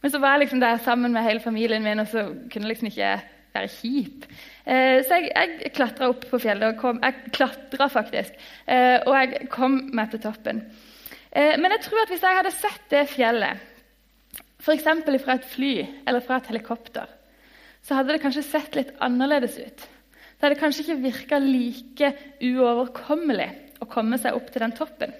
Men 0.00 0.14
så 0.14 0.20
var 0.22 0.34
jeg 0.34 0.46
liksom 0.46 0.62
der 0.62 0.80
sammen 0.82 1.12
med 1.12 1.26
hele 1.26 1.44
familien 1.44 1.84
min, 1.84 2.00
og 2.00 2.08
så 2.08 2.24
kunne 2.48 2.64
jeg 2.64 2.72
liksom 2.72 2.90
ikke 2.90 3.12
være 3.54 3.70
kjip. 3.72 4.26
Eh, 4.64 5.00
så 5.06 5.18
jeg, 5.18 5.30
jeg 5.34 5.72
klatra 5.76 6.10
opp 6.12 6.26
på 6.30 6.40
fjellet. 6.42 6.74
og 6.74 6.80
kom, 6.80 7.00
Jeg 7.02 7.32
klatra 7.34 7.88
faktisk, 7.90 8.36
eh, 8.66 8.98
og 9.06 9.14
jeg 9.16 9.48
kom 9.52 9.78
meg 9.96 10.10
til 10.12 10.22
toppen. 10.24 10.64
Eh, 11.30 11.56
men 11.60 11.70
jeg 11.76 11.84
tror 11.86 12.04
at 12.04 12.12
hvis 12.12 12.26
jeg 12.26 12.40
hadde 12.40 12.56
sett 12.56 12.84
det 12.90 13.06
fjellet, 13.14 13.66
f.eks. 14.60 14.84
fra 15.24 15.38
et 15.38 15.48
fly 15.48 15.72
eller 16.06 16.20
fra 16.20 16.36
et 16.36 16.50
helikopter, 16.52 17.08
så 17.82 17.96
hadde 17.96 18.12
det 18.12 18.22
kanskje 18.22 18.44
sett 18.44 18.76
litt 18.76 18.92
annerledes 19.00 19.56
ut. 19.56 19.86
Det 19.86 20.46
hadde 20.46 20.60
kanskje 20.60 20.84
ikke 20.84 21.02
virka 21.02 21.38
like 21.40 22.12
uoverkommelig 22.44 23.48
å 23.80 23.88
komme 23.88 24.18
seg 24.20 24.36
opp 24.36 24.50
til 24.52 24.64
den 24.64 24.76
toppen. 24.76 25.14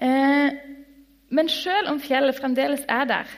Men 0.00 1.48
selv 1.52 1.92
om 1.92 2.00
fjellet 2.00 2.38
fremdeles 2.40 2.86
er 2.88 3.04
der, 3.08 3.34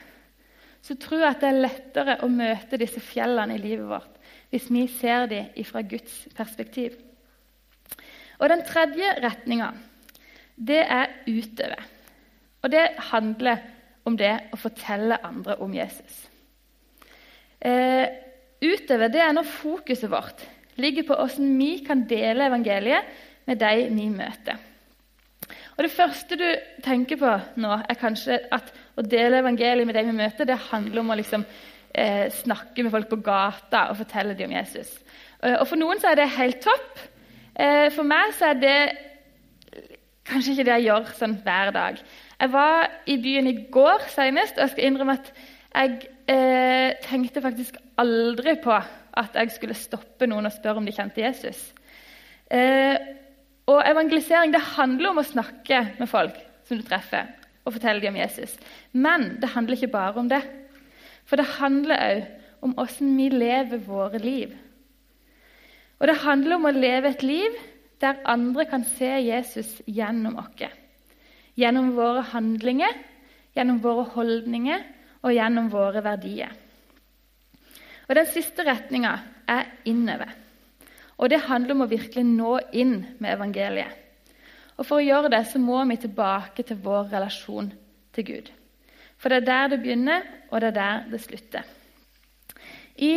så 0.83 0.97
tror 0.99 1.23
jeg 1.23 1.31
at 1.31 1.43
det 1.43 1.51
er 1.53 1.63
lettere 1.63 2.19
å 2.25 2.31
møte 2.31 2.81
disse 2.81 3.01
fjellene 3.03 3.55
i 3.57 3.63
livet 3.63 3.87
vårt 3.87 4.19
hvis 4.53 4.67
vi 4.69 4.83
ser 4.91 5.29
dem 5.31 5.65
fra 5.65 5.81
Guds 5.87 6.27
perspektiv. 6.37 6.99
Og 8.37 8.51
Den 8.51 8.65
tredje 8.67 9.15
retninga 9.23 9.71
det 10.57 10.83
er 10.83 11.15
utøve. 11.25 11.79
Og 12.63 12.71
det 12.71 12.83
handler 13.11 13.63
om 14.05 14.17
det 14.19 14.35
å 14.53 14.59
fortelle 14.61 15.21
andre 15.25 15.57
om 15.63 15.73
Jesus. 15.75 16.19
Eh, 17.63 18.07
utøve 18.63 19.09
det 19.09 19.23
er 19.23 19.33
når 19.35 19.49
fokuset 19.49 20.11
vårt 20.11 20.45
ligger 20.83 21.07
på 21.07 21.17
hvordan 21.17 21.57
vi 21.59 21.73
kan 21.87 22.05
dele 22.09 22.49
evangeliet 22.51 23.09
med 23.47 23.61
de 23.61 23.89
vi 23.89 24.09
møter. 24.11 24.59
Og 25.77 25.85
Det 25.85 25.93
første 25.93 26.37
du 26.37 26.49
tenker 26.85 27.17
på 27.17 27.33
nå, 27.57 27.73
er 27.89 27.99
kanskje 27.99 28.39
at 28.53 28.73
å 28.97 29.05
dele 29.05 29.41
evangeliet 29.41 29.89
med 29.89 29.97
de 29.97 30.05
vi 30.09 30.17
møter, 30.17 30.49
det 30.49 30.59
handler 30.71 31.01
om 31.01 31.13
å 31.13 31.19
liksom, 31.21 31.45
eh, 31.95 32.27
snakke 32.31 32.83
med 32.83 32.93
folk 32.93 33.09
på 33.09 33.23
gata 33.25 33.89
og 33.91 33.97
fortelle 34.03 34.37
dem 34.37 34.51
om 34.51 34.57
Jesus. 34.57 34.99
Eh, 35.43 35.57
og 35.59 35.67
For 35.69 35.77
noen 35.77 36.01
så 36.01 36.13
er 36.13 36.21
det 36.21 36.29
helt 36.37 36.61
topp. 36.61 36.99
Eh, 37.57 37.89
for 37.91 38.05
meg 38.09 38.33
så 38.37 38.51
er 38.51 38.61
det 38.61 38.79
kanskje 40.29 40.55
ikke 40.55 40.67
det 40.69 40.77
jeg 40.79 40.89
gjør 40.89 41.15
sånn 41.19 41.39
hver 41.45 41.73
dag. 41.75 41.99
Jeg 42.41 42.53
var 42.53 42.91
i 43.07 43.17
byen 43.23 43.49
i 43.51 43.57
går 43.71 44.07
senest, 44.13 44.57
og 44.57 44.65
jeg 44.65 44.75
skal 44.75 44.87
innrømme 44.89 45.19
at 45.19 45.33
jeg 45.73 46.09
eh, 46.29 46.95
tenkte 47.05 47.43
faktisk 47.43 47.79
aldri 48.01 48.57
på 48.63 48.73
at 48.73 49.37
jeg 49.37 49.53
skulle 49.55 49.77
stoppe 49.77 50.29
noen 50.29 50.49
og 50.49 50.55
spørre 50.55 50.81
om 50.81 50.89
de 50.89 50.95
kjente 50.95 51.23
Jesus. 51.23 51.61
Eh, 52.53 52.97
og 53.71 53.83
Evangelisering 53.87 54.53
det 54.53 54.63
handler 54.75 55.13
om 55.13 55.21
å 55.23 55.27
snakke 55.27 55.85
med 55.99 56.11
folk 56.11 56.37
som 56.69 56.81
du 56.81 56.87
treffer, 56.87 57.29
og 57.65 57.77
fortelle 57.77 58.03
dem 58.03 58.15
om 58.15 58.21
Jesus. 58.21 58.55
Men 58.93 59.37
det 59.41 59.53
handler 59.55 59.79
ikke 59.79 59.93
bare 59.93 60.19
om 60.21 60.29
det. 60.31 60.43
For 61.25 61.39
det 61.39 61.47
handler 61.59 62.03
òg 62.03 62.23
om 62.63 62.75
åssen 62.79 63.15
vi 63.19 63.29
lever 63.33 63.83
våre 63.87 64.19
liv. 64.23 64.55
Og 66.01 66.09
det 66.11 66.19
handler 66.23 66.59
om 66.59 66.67
å 66.67 66.75
leve 66.75 67.13
et 67.13 67.23
liv 67.27 67.59
der 68.03 68.23
andre 68.27 68.67
kan 68.67 68.85
se 68.97 69.11
Jesus 69.23 69.77
gjennom 69.87 70.41
oss. 70.43 70.67
Gjennom 71.55 71.93
våre 71.95 72.25
handlinger, 72.33 72.95
gjennom 73.55 73.79
våre 73.85 74.09
holdninger 74.15 74.85
og 75.23 75.35
gjennom 75.35 75.69
våre 75.71 76.03
verdier. 76.03 76.51
Og 78.09 78.15
Den 78.17 78.27
siste 78.27 78.65
retninga 78.67 79.13
er 79.49 79.69
innover. 79.85 80.33
Og 81.19 81.31
det 81.31 81.45
handler 81.47 81.77
om 81.77 81.85
å 81.85 81.91
virkelig 81.91 82.25
nå 82.27 82.57
inn 82.73 82.97
med 83.19 83.37
evangeliet. 83.37 84.02
Og 84.79 84.87
For 84.87 84.99
å 84.99 85.05
gjøre 85.05 85.31
det 85.33 85.45
så 85.51 85.61
må 85.61 85.83
vi 85.91 85.99
tilbake 86.01 86.65
til 86.67 86.81
vår 86.83 87.13
relasjon 87.13 87.73
til 88.17 88.27
Gud. 88.29 88.51
For 89.21 89.31
det 89.31 89.43
er 89.43 89.47
der 89.47 89.69
det 89.73 89.83
begynner, 89.85 90.25
og 90.51 90.61
det 90.61 90.73
er 90.73 90.79
der 90.79 91.05
det 91.13 91.21
slutter. 91.23 91.69
I 92.97 93.13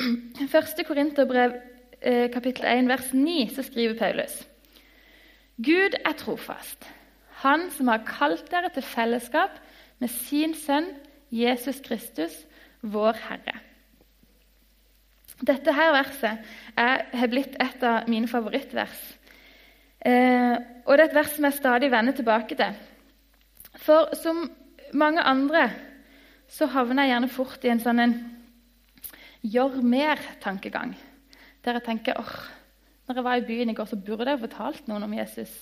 1. 0.46 0.86
Korinterbrev 0.86 1.56
eh, 2.00 2.30
kapittel 2.32 2.66
1, 2.66 2.88
vers 2.88 3.12
9 3.12 3.50
så 3.54 3.62
skriver 3.66 3.98
Paulus 3.98 4.40
Gud 5.60 5.96
er 6.04 6.16
trofast, 6.16 6.88
Han 7.44 7.70
som 7.70 7.88
har 7.88 8.04
kalt 8.06 8.50
dere 8.50 8.70
til 8.72 8.84
fellesskap 8.84 9.58
med 10.00 10.08
sin 10.08 10.54
sønn 10.56 10.88
Jesus 11.30 11.80
Kristus, 11.84 12.32
vår 12.80 13.18
Herre. 13.28 13.58
Dette 15.40 15.72
her 15.72 15.92
verset 15.92 16.48
er, 16.76 17.04
har 17.12 17.30
blitt 17.32 17.56
et 17.60 17.84
av 17.84 18.08
mine 18.08 18.28
favorittvers. 18.28 18.98
Eh, 20.00 20.56
og 20.86 20.96
det 20.96 21.04
er 21.04 21.08
et 21.10 21.18
vers 21.18 21.34
som 21.36 21.46
jeg 21.46 21.58
stadig 21.58 21.90
vender 21.92 22.16
tilbake 22.16 22.56
til. 22.56 22.76
For 23.80 24.14
som 24.18 24.46
mange 24.96 25.22
andre 25.22 25.68
så 26.50 26.66
havner 26.72 27.06
jeg 27.06 27.14
gjerne 27.14 27.32
fort 27.32 27.64
i 27.64 27.70
en 27.70 27.82
sånn 27.82 28.02
en 28.02 28.14
gjør 29.46 29.78
mer-tankegang. 29.86 30.96
Der 31.64 31.78
jeg 31.78 31.86
tenker 31.86 32.18
åh, 32.18 32.34
når 33.06 33.20
jeg 33.20 33.26
var 33.26 33.40
i 33.40 33.46
byen 33.46 33.72
i 33.72 33.76
går, 33.76 33.88
så 33.90 33.98
burde 34.00 34.28
jeg 34.32 34.42
fortalt 34.42 34.88
noen 34.90 35.06
om 35.06 35.14
Jesus. 35.14 35.52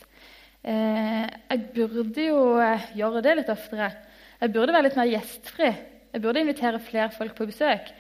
Eh, 0.63 1.27
jeg 1.27 1.67
burde 1.75 2.29
jo 2.31 2.41
eh, 2.63 2.89
gjøre 2.99 3.23
det 3.25 3.37
litt 3.41 3.53
oftere. 3.53 3.91
Jeg 4.39 4.55
burde 4.55 4.75
være 4.75 4.89
litt 4.89 4.99
mer 4.99 5.11
gjestfri. 5.11 5.71
Jeg 6.15 6.23
burde 6.25 6.43
invitere 6.43 6.81
flere 6.83 7.11
folk 7.15 7.35
på 7.37 7.47
besøk. 7.51 7.91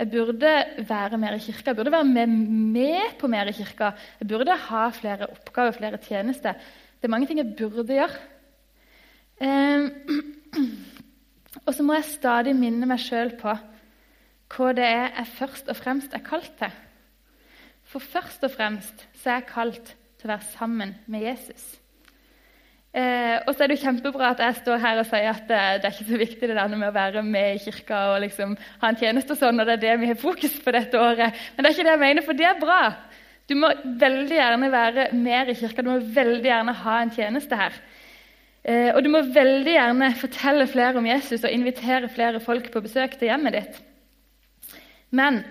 Jeg 0.00 0.08
burde 0.08 0.50
være 0.88 1.18
mer 1.20 1.34
i 1.36 1.42
kirka, 1.44 1.70
jeg 1.70 1.76
burde 1.76 1.92
være 1.92 2.04
med, 2.08 3.16
på 3.20 3.28
mer 3.28 3.50
i 3.50 3.52
kirka. 3.52 3.90
Jeg 4.20 4.28
burde 4.28 4.54
ha 4.56 4.86
flere 4.96 5.26
oppgaver, 5.28 5.76
flere 5.76 5.98
tjenester. 6.00 6.54
Det 6.96 7.04
er 7.04 7.12
mange 7.12 7.26
ting 7.28 7.38
jeg 7.38 7.52
burde 7.58 7.84
gjøre. 7.92 8.16
Um, 9.40 9.90
og 11.66 11.74
så 11.74 11.84
må 11.84 11.98
jeg 11.98 12.08
stadig 12.14 12.56
minne 12.56 12.88
meg 12.88 13.00
sjøl 13.00 13.34
på 13.40 13.52
hva 14.50 14.72
det 14.74 14.88
er 14.88 15.12
jeg 15.18 15.28
først 15.36 15.68
og 15.68 15.76
fremst 15.76 16.16
er 16.16 16.24
kalt 16.24 16.52
til. 16.58 16.72
For 17.84 18.00
først 18.00 18.44
og 18.48 18.56
fremst 18.56 19.04
så 19.20 19.30
er 19.30 19.38
jeg 19.42 19.50
kalt 19.52 19.94
til 20.16 20.30
å 20.30 20.32
være 20.32 20.52
sammen 20.56 20.96
med 21.12 21.28
Jesus. 21.28 21.79
Eh, 22.90 23.36
og 23.46 23.54
så 23.54 23.62
er 23.62 23.70
det 23.70 23.76
jo 23.78 23.84
kjempebra 23.84 24.32
at 24.32 24.40
jeg 24.42 24.56
står 24.64 24.80
her 24.82 24.98
og 24.98 25.06
sier 25.06 25.28
at 25.30 25.44
det, 25.46 25.58
det 25.78 25.86
er 25.86 25.92
ikke 25.94 26.06
så 26.08 26.18
viktig 26.18 26.48
det 26.50 26.56
der 26.58 26.72
med 26.72 26.88
å 26.88 26.94
være 26.96 27.22
med 27.22 27.54
i 27.54 27.60
kirka 27.62 28.00
og 28.10 28.22
liksom 28.24 28.56
ha 28.82 28.88
en 28.90 28.96
tjeneste 28.98 29.36
og 29.36 29.38
sånn, 29.38 29.62
og 29.62 29.68
det 29.68 29.76
er 29.76 29.82
det 29.84 29.92
vi 30.00 30.08
har 30.10 30.16
fokus 30.18 30.56
på 30.64 30.72
dette 30.74 30.98
året. 30.98 31.36
Men 31.54 31.62
det 31.62 31.70
er 31.70 31.76
ikke 31.76 31.84
det 31.86 31.92
jeg 31.92 32.02
mener, 32.02 32.24
for 32.26 32.38
det 32.40 32.48
er 32.48 32.58
bra. 32.58 32.80
Du 33.46 33.54
må 33.58 33.70
veldig 34.00 34.34
gjerne 34.34 34.70
være 34.72 35.04
mer 35.14 35.52
i 35.52 35.54
kirka, 35.60 35.84
du 35.86 35.90
må 35.92 36.00
veldig 36.16 36.50
gjerne 36.50 36.74
ha 36.80 36.94
en 36.98 37.12
tjeneste 37.14 37.58
her. 37.60 37.76
Eh, 38.64 38.90
og 38.90 38.98
du 39.06 39.10
må 39.14 39.20
veldig 39.36 39.74
gjerne 39.76 40.08
fortelle 40.18 40.66
flere 40.70 40.98
om 40.98 41.06
Jesus 41.06 41.44
og 41.44 41.54
invitere 41.54 42.10
flere 42.10 42.40
folk 42.42 42.72
på 42.74 42.82
besøk 42.82 43.14
til 43.20 43.30
hjemmet 43.30 43.54
ditt. 43.54 43.78
Men 45.14 45.44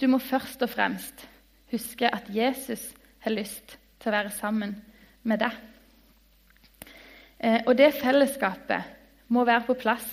du 0.00 0.08
må 0.08 0.20
først 0.20 0.64
og 0.64 0.72
fremst 0.72 1.26
huske 1.72 2.08
at 2.08 2.32
Jesus 2.32 2.88
har 3.24 3.36
lyst 3.36 3.76
til 4.00 4.08
å 4.08 4.16
være 4.16 4.32
sammen 4.34 4.72
med 4.72 4.88
med 5.28 5.42
deg. 5.42 5.58
Eh, 7.42 7.60
og 7.66 7.76
det 7.78 7.92
fellesskapet 7.98 9.30
må 9.32 9.44
være 9.48 9.66
på 9.66 9.78
plass 9.80 10.06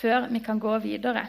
før 0.00 0.28
vi 0.30 0.42
kan 0.44 0.60
gå 0.62 0.76
videre. 0.84 1.26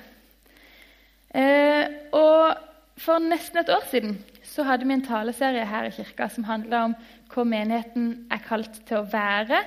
Eh, 1.34 1.86
og 2.12 2.68
For 3.02 3.18
nesten 3.24 3.58
et 3.58 3.70
år 3.72 3.86
siden 3.90 4.18
så 4.46 4.62
hadde 4.68 4.86
vi 4.86 4.94
en 4.94 5.02
taleserie 5.02 5.64
her 5.66 5.88
i 5.88 5.94
kirka 5.96 6.28
som 6.30 6.44
handla 6.46 6.84
om 6.86 6.92
hva 7.32 7.46
menigheten 7.48 8.28
er 8.30 8.44
kalt 8.46 8.76
til 8.86 9.00
å 9.00 9.08
være, 9.10 9.62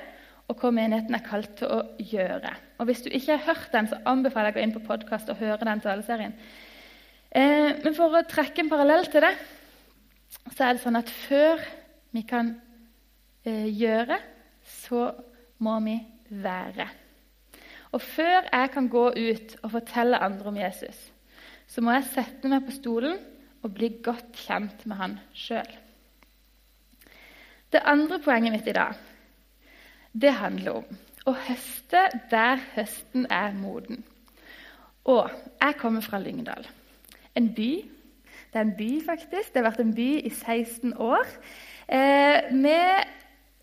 og 0.47 0.61
hva 0.61 0.71
menigheten 0.71 1.17
er 1.17 1.25
kalt 1.25 1.57
til 1.59 1.73
å 1.73 1.81
gjøre. 1.99 2.53
Og 2.79 2.87
Hvis 2.87 3.01
du 3.01 3.09
ikke 3.09 3.35
har 3.35 3.49
hørt 3.49 3.73
den, 3.73 3.89
så 3.91 3.99
anbefaler 4.05 4.53
jeg 4.53 4.55
å 4.55 4.57
gå 4.59 4.63
inn 4.63 4.75
på 4.77 4.85
podkast 4.87 5.33
og 5.33 5.41
høre 5.41 5.67
den 5.67 5.83
taleserien. 5.83 6.37
Eh, 7.35 7.75
men 7.83 7.97
for 7.97 8.13
å 8.13 8.23
trekke 8.29 8.63
en 8.63 8.71
parallell 8.71 9.09
til 9.11 9.25
det, 9.25 9.33
så 10.53 10.69
er 10.69 10.77
det 10.77 10.83
sånn 10.85 11.01
at 11.01 11.11
før 11.25 11.65
vi 12.15 12.23
kan 12.29 12.53
gjøre, 13.51 14.17
så 14.65 15.11
må 15.63 15.79
vi 15.85 15.95
være. 16.29 16.87
Og 17.95 18.01
før 18.01 18.49
jeg 18.51 18.71
kan 18.73 18.89
gå 18.91 19.07
ut 19.09 19.55
og 19.61 19.71
fortelle 19.71 20.19
andre 20.19 20.51
om 20.51 20.57
Jesus, 20.57 20.97
så 21.67 21.81
må 21.81 21.95
jeg 21.95 22.09
sette 22.11 22.49
meg 22.51 22.65
på 22.65 22.75
stolen 22.75 23.17
og 23.63 23.73
bli 23.73 23.89
godt 24.03 24.35
kjent 24.45 24.85
med 24.85 24.99
han 24.99 25.17
sjøl. 25.33 25.69
Det 27.71 27.81
andre 27.83 28.19
poenget 28.23 28.53
mitt 28.53 28.67
i 28.67 28.75
dag 28.75 28.93
det 30.15 30.31
handler 30.31 30.79
om 30.79 30.99
å 31.27 31.33
høste 31.47 32.05
der 32.31 32.61
høsten 32.75 33.25
er 33.33 33.55
moden. 33.57 34.03
Og 35.05 35.29
jeg 35.59 35.75
kommer 35.81 36.01
fra 36.05 36.21
Lyngdal. 36.21 36.67
En 37.35 37.49
by. 37.53 37.71
Det 38.53 38.61
er 38.61 38.63
en 38.63 38.77
by, 38.77 38.91
faktisk. 39.05 39.51
Det 39.51 39.59
har 39.59 39.67
vært 39.67 39.83
en 39.83 39.95
by 39.97 40.07
i 40.23 40.31
16 40.31 40.93
år. 41.01 41.27
Eh, 41.89 42.53
med 42.53 43.03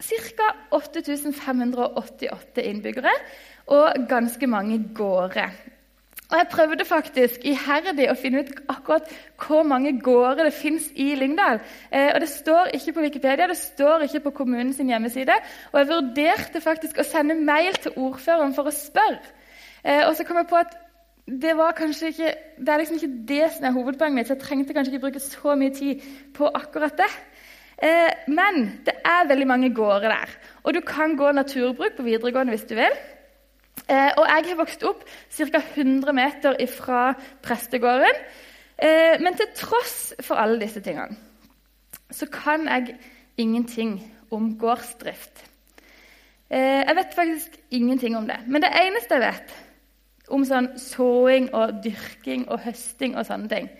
ca. 0.02 0.48
8588 0.72 2.64
innbyggere 2.68 3.14
og 3.72 4.08
ganske 4.08 4.46
mange 4.46 4.80
gårder. 4.94 5.52
Og 6.32 6.38
Jeg 6.38 6.48
prøvde 6.48 6.84
faktisk 6.88 7.42
iherdig 7.44 8.06
å 8.08 8.16
finne 8.16 8.40
ut 8.40 8.52
akkurat 8.72 9.08
hvor 9.36 9.66
mange 9.68 9.92
gårder 10.00 10.48
det 10.48 10.54
fins 10.56 10.86
i 10.96 11.10
Lyngdal. 11.14 11.60
Eh, 11.92 12.08
og 12.14 12.20
Det 12.20 12.28
står 12.28 12.72
ikke 12.72 12.92
på 12.92 13.04
Wikipedia, 13.04 13.46
det 13.46 13.56
står 13.56 14.06
ikke 14.06 14.20
på 14.20 14.30
kommunens 14.40 14.80
hjemmeside. 14.80 15.34
Og 15.72 15.80
jeg 15.80 15.90
vurderte 15.90 16.60
faktisk 16.64 16.98
å 16.98 17.04
sende 17.04 17.36
mail 17.36 17.76
til 17.76 17.92
ordføreren 17.96 18.54
for 18.56 18.64
å 18.64 18.72
spørre. 18.72 19.20
Eh, 19.84 20.06
og 20.08 20.16
så 20.16 20.24
kom 20.24 20.40
jeg 20.40 20.48
på 20.48 20.56
at 20.56 20.72
det 21.28 21.52
ikke, 21.52 22.34
det 22.58 22.68
er 22.68 22.78
liksom 22.78 22.96
ikke 22.96 23.26
det 23.28 23.52
som 23.52 23.64
er 23.64 23.72
hovedpoenget 23.76 24.14
mitt, 24.14 24.26
så 24.26 24.34
jeg 24.34 24.42
trengte 24.42 24.74
kanskje 24.74 24.94
ikke 24.94 25.04
bruke 25.04 25.20
så 25.20 25.54
mye 25.54 25.74
tid 25.74 26.00
på 26.34 26.48
akkurat 26.54 26.96
det. 26.98 27.12
Eh, 27.82 28.12
men 28.30 28.68
det 28.86 28.94
er 29.02 29.26
veldig 29.26 29.46
mange 29.50 29.72
gårder 29.74 30.14
der. 30.14 30.34
Og 30.62 30.74
du 30.74 30.80
kan 30.86 31.16
gå 31.18 31.32
naturbruk 31.32 31.96
på 31.96 32.06
videregående 32.06 32.54
hvis 32.54 32.68
du 32.70 32.76
vil. 32.78 32.94
Eh, 33.88 34.10
og 34.16 34.26
jeg 34.28 34.44
har 34.48 34.60
vokst 34.60 34.84
opp 34.86 35.02
ca. 35.34 35.62
100 35.74 36.12
meter 36.14 36.58
fra 36.70 37.14
prestegården. 37.42 38.20
Eh, 38.78 39.18
men 39.20 39.34
til 39.34 39.50
tross 39.58 40.14
for 40.20 40.38
alle 40.38 40.60
disse 40.60 40.80
tingene 40.80 41.18
så 42.12 42.26
kan 42.28 42.66
jeg 42.68 42.98
ingenting 43.40 43.94
om 44.30 44.50
gårdsdrift. 44.58 45.46
Jeg 46.52 46.96
vet 46.96 47.14
faktisk 47.16 47.54
ingenting 47.70 48.16
om 48.16 48.26
det. 48.28 48.36
Men 48.46 48.60
det 48.60 48.68
eneste 48.76 49.16
jeg 49.16 49.22
vet 49.22 49.54
om 50.28 50.44
sånn 50.44 50.74
såing 50.76 51.48
og 51.56 51.78
dyrking 51.80 52.44
og 52.52 52.60
høsting 52.66 53.16
og 53.16 53.24
sånne 53.24 53.48
ting, 53.48 53.70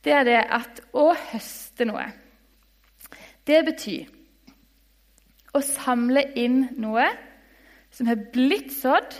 det 0.00 0.16
er 0.16 0.24
det 0.24 0.38
at 0.48 0.80
å 0.96 1.10
høste 1.12 1.84
noe 1.84 2.06
det 3.46 3.60
betyr 3.66 4.10
å 5.54 5.60
samle 5.62 6.24
inn 6.40 6.64
noe 6.80 7.06
som 7.94 8.08
har 8.10 8.18
blitt 8.34 8.72
sådd, 8.74 9.14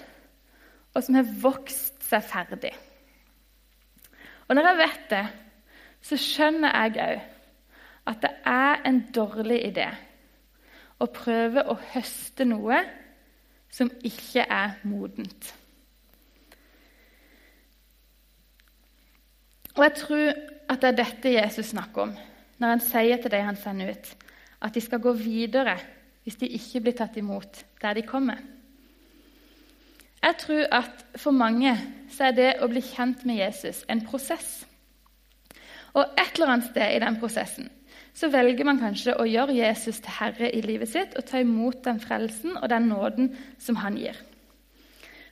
og 0.95 1.03
som 1.03 1.19
har 1.19 1.31
vokst 1.43 2.03
seg 2.07 2.25
ferdig. 2.27 2.73
Og 4.49 4.57
når 4.57 4.69
jeg 4.69 4.81
vet 4.81 5.05
det, 5.11 5.25
så 6.05 6.19
skjønner 6.21 6.75
jeg 6.75 6.99
òg 7.05 7.31
at 8.13 8.21
det 8.21 8.31
er 8.45 8.83
en 8.85 8.99
dårlig 9.17 9.63
idé 9.71 9.87
å 11.01 11.09
prøve 11.09 11.65
å 11.73 11.77
høste 11.95 12.45
noe 12.45 12.83
som 13.73 13.89
ikke 14.05 14.45
er 14.45 14.77
modent. 14.85 15.49
Og 19.75 19.83
jeg 19.87 19.95
tror 19.99 20.29
at 20.71 20.83
det 20.83 20.91
er 20.93 21.01
dette 21.01 21.33
Jesus 21.35 21.73
snakker 21.73 22.07
om 22.07 22.13
når 22.65 22.79
han 22.79 22.81
sier 22.81 23.21
til 23.21 23.33
de 23.35 23.43
han 23.45 23.61
sender 23.61 23.93
ut, 23.93 24.11
at 24.65 24.75
de 24.75 24.81
skal 24.81 25.03
gå 25.05 25.13
videre 25.19 25.77
hvis 26.25 26.39
de 26.41 26.49
ikke 26.57 26.81
blir 26.81 26.95
tatt 26.97 27.19
imot 27.21 27.61
der 27.83 27.99
de 27.99 28.03
kommer. 28.09 28.39
Jeg 30.25 30.39
tror 30.41 30.63
at 30.73 31.03
for 31.21 31.37
mange 31.37 31.75
så 32.09 32.31
er 32.31 32.37
det 32.39 32.51
å 32.65 32.69
bli 32.73 32.81
kjent 32.81 33.27
med 33.29 33.43
Jesus 33.43 33.83
en 33.93 34.01
prosess. 34.07 34.63
Og 35.93 36.17
et 36.17 36.39
eller 36.39 36.55
annet 36.55 36.71
sted 36.71 36.95
i 36.95 37.03
den 37.05 37.21
prosessen 37.21 37.69
så 38.15 38.31
velger 38.31 38.65
man 38.65 38.81
kanskje 38.81 39.19
å 39.19 39.27
gjøre 39.27 39.59
Jesus 39.59 39.99
til 40.01 40.17
herre 40.17 40.49
i 40.55 40.63
livet 40.65 40.89
sitt 40.89 41.17
og 41.19 41.27
ta 41.29 41.43
imot 41.43 41.83
den 41.85 42.01
frelsen 42.01 42.57
og 42.57 42.69
den 42.73 42.89
nåden 42.89 43.33
som 43.61 43.77
han 43.83 43.99
gir. 44.01 44.17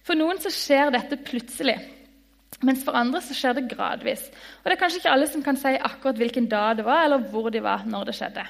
For 0.05 0.19
noen 0.19 0.43
så 0.43 0.53
skjer 0.53 0.91
dette 0.93 1.17
plutselig. 1.25 1.79
Mens 2.63 2.85
for 2.87 2.97
andre 2.97 3.21
så 3.25 3.35
skjer 3.35 3.59
det 3.59 3.69
gradvis. 3.73 4.29
Og 4.63 4.71
Det 4.71 4.77
er 4.77 4.81
kanskje 4.81 5.03
ikke 5.03 5.15
alle 5.15 5.29
som 5.31 5.43
kan 5.43 5.59
si 5.59 5.75
akkurat 5.75 6.19
hvilken 6.21 6.49
dag 6.51 6.77
det 6.79 6.87
var, 6.87 7.05
eller 7.05 7.29
hvor 7.33 7.51
de 7.51 7.63
var 7.63 7.85
når 7.87 8.11
det 8.11 8.17
skjedde. 8.19 8.47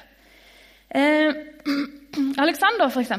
Eh, 0.95 1.33
Alexander, 2.43 2.89
f.eks. 2.89 3.11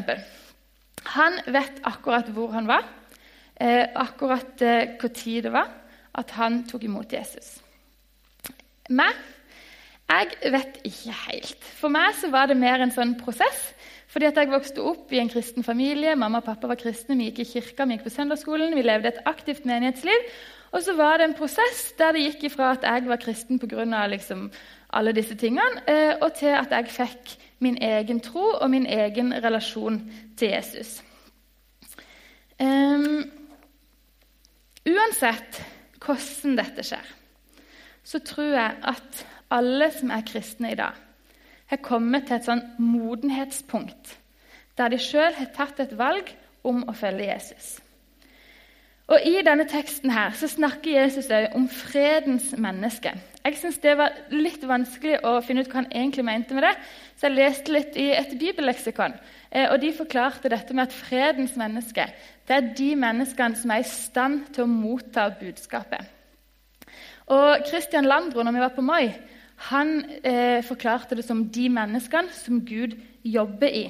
Han 1.19 1.41
vet 1.47 1.83
akkurat 1.85 2.31
hvor 2.33 2.55
han 2.55 2.69
var, 2.71 2.87
eh, 3.61 3.87
akkurat 3.95 4.63
eh, 4.63 4.97
hvor 5.01 5.09
tid 5.09 5.43
det 5.43 5.53
var 5.53 5.71
at 6.15 6.31
han 6.39 6.63
tok 6.71 6.85
imot 6.87 7.13
Jesus. 7.13 7.59
Meg 8.89 9.15
jeg 10.05 10.53
vet 10.53 10.81
ikke 10.85 11.15
helt. 11.17 11.63
For 11.79 11.89
meg 11.89 12.13
så 12.19 12.29
var 12.31 12.51
det 12.51 12.59
mer 12.61 12.83
en 12.85 12.93
sånn 12.93 13.17
prosess. 13.19 13.73
Fordi 14.13 14.29
at 14.29 14.37
Jeg 14.37 14.51
vokste 14.53 14.83
opp 14.85 15.13
i 15.13 15.19
en 15.19 15.31
kristen 15.33 15.65
familie. 15.65 16.15
Mamma 16.15 16.39
og 16.39 16.45
pappa 16.45 16.69
var 16.71 16.79
kristne. 16.79 17.17
Vi 17.19 17.31
gikk 17.31 17.41
i 17.41 17.49
kirka, 17.49 17.85
vi 17.85 17.97
gikk 17.97 18.05
på 18.05 18.13
søndagsskolen. 18.15 18.77
Vi 18.77 18.85
levde 18.85 19.09
et 19.09 19.23
aktivt 19.27 19.65
menighetsliv. 19.67 20.29
Og 20.75 20.83
så 20.83 20.97
var 20.99 21.19
det 21.19 21.29
en 21.29 21.37
prosess 21.39 21.93
der 21.99 22.17
det 22.17 22.25
gikk 22.25 22.49
ifra 22.51 22.73
at 22.75 22.83
jeg 22.83 23.07
var 23.07 23.21
kristen 23.23 23.61
pga. 23.63 24.07
Liksom 24.11 24.49
alle 24.95 25.13
disse 25.15 25.35
tingene, 25.39 25.83
eh, 25.87 26.15
og 26.21 26.35
til 26.35 26.55
at 26.55 26.71
jeg 26.71 26.91
fikk 26.91 27.35
min 27.63 27.79
egen 27.83 28.21
tro 28.21 28.59
og 28.61 28.71
min 28.71 28.87
egen 28.87 29.33
relasjon 29.45 30.01
til 30.39 30.49
Jesus. 30.49 31.03
Um, 32.61 33.25
uansett 34.87 35.63
hvordan 36.05 36.59
dette 36.59 36.85
skjer, 36.87 37.07
så 38.05 38.21
tror 38.23 38.53
jeg 38.55 38.77
at 38.95 39.25
alle 39.51 39.91
som 39.95 40.13
er 40.15 40.27
kristne 40.27 40.73
i 40.73 40.79
dag, 40.79 40.95
har 41.67 41.81
kommet 41.83 42.29
til 42.29 42.37
et 42.37 42.47
sånn 42.47 42.63
modenhetspunkt 42.79 44.19
der 44.79 44.91
de 44.91 44.99
sjøl 45.01 45.35
har 45.39 45.51
tatt 45.55 45.81
et 45.81 45.95
valg 45.99 46.31
om 46.67 46.83
å 46.91 46.95
følge 46.99 47.31
Jesus. 47.31 47.84
Og 49.13 49.21
I 49.21 49.43
denne 49.45 49.67
teksten 49.69 50.13
her 50.15 50.33
så 50.33 50.49
snakker 50.49 51.03
Jesus 51.03 51.27
om 51.53 51.67
fredens 51.69 52.55
menneske. 52.57 53.13
Jeg 53.45 53.59
syns 53.61 53.77
det 53.83 53.99
var 54.01 54.15
litt 54.33 54.63
vanskelig 54.65 55.19
å 55.29 55.35
finne 55.45 55.61
ut 55.61 55.69
hva 55.69 55.83
han 55.83 55.91
egentlig 55.93 56.25
mente 56.25 56.57
med 56.57 56.65
det, 56.65 56.73
så 57.13 57.29
jeg 57.29 57.37
leste 57.37 57.75
litt 57.75 57.99
i 58.01 58.07
et 58.17 58.33
bibelleksikon. 58.41 59.19
Eh, 59.51 59.69
og 59.69 59.77
De 59.83 59.93
forklarte 59.93 60.49
dette 60.49 60.73
med 60.73 60.89
at 60.89 60.97
fredens 60.97 61.53
menneske 61.61 62.09
det 62.49 62.57
er 62.57 62.73
de 62.77 62.89
menneskene 62.97 63.61
som 63.61 63.73
er 63.73 63.85
i 63.85 63.89
stand 63.89 64.49
til 64.57 64.65
å 64.65 64.73
motta 64.73 65.29
budskapet. 65.37 66.01
Og 67.33 67.69
Christian 67.69 68.09
Landro, 68.09 68.43
når 68.43 68.57
vi 68.57 68.65
var 68.65 68.75
på 68.77 68.85
Moi, 68.85 69.13
han 69.69 69.95
eh, 70.25 70.65
forklarte 70.65 71.17
det 71.17 71.25
som 71.25 71.45
de 71.49 71.69
menneskene 71.73 72.33
som 72.37 72.65
Gud 72.65 72.97
jobber 73.25 73.69
i. 73.69 73.87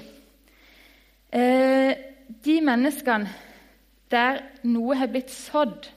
Eh, 1.34 1.94
de 2.44 2.60
menneskene 2.62 3.30
der 4.14 4.42
noe 4.62 4.96
har 4.98 5.10
blitt 5.10 5.32
sådd, 5.34 5.90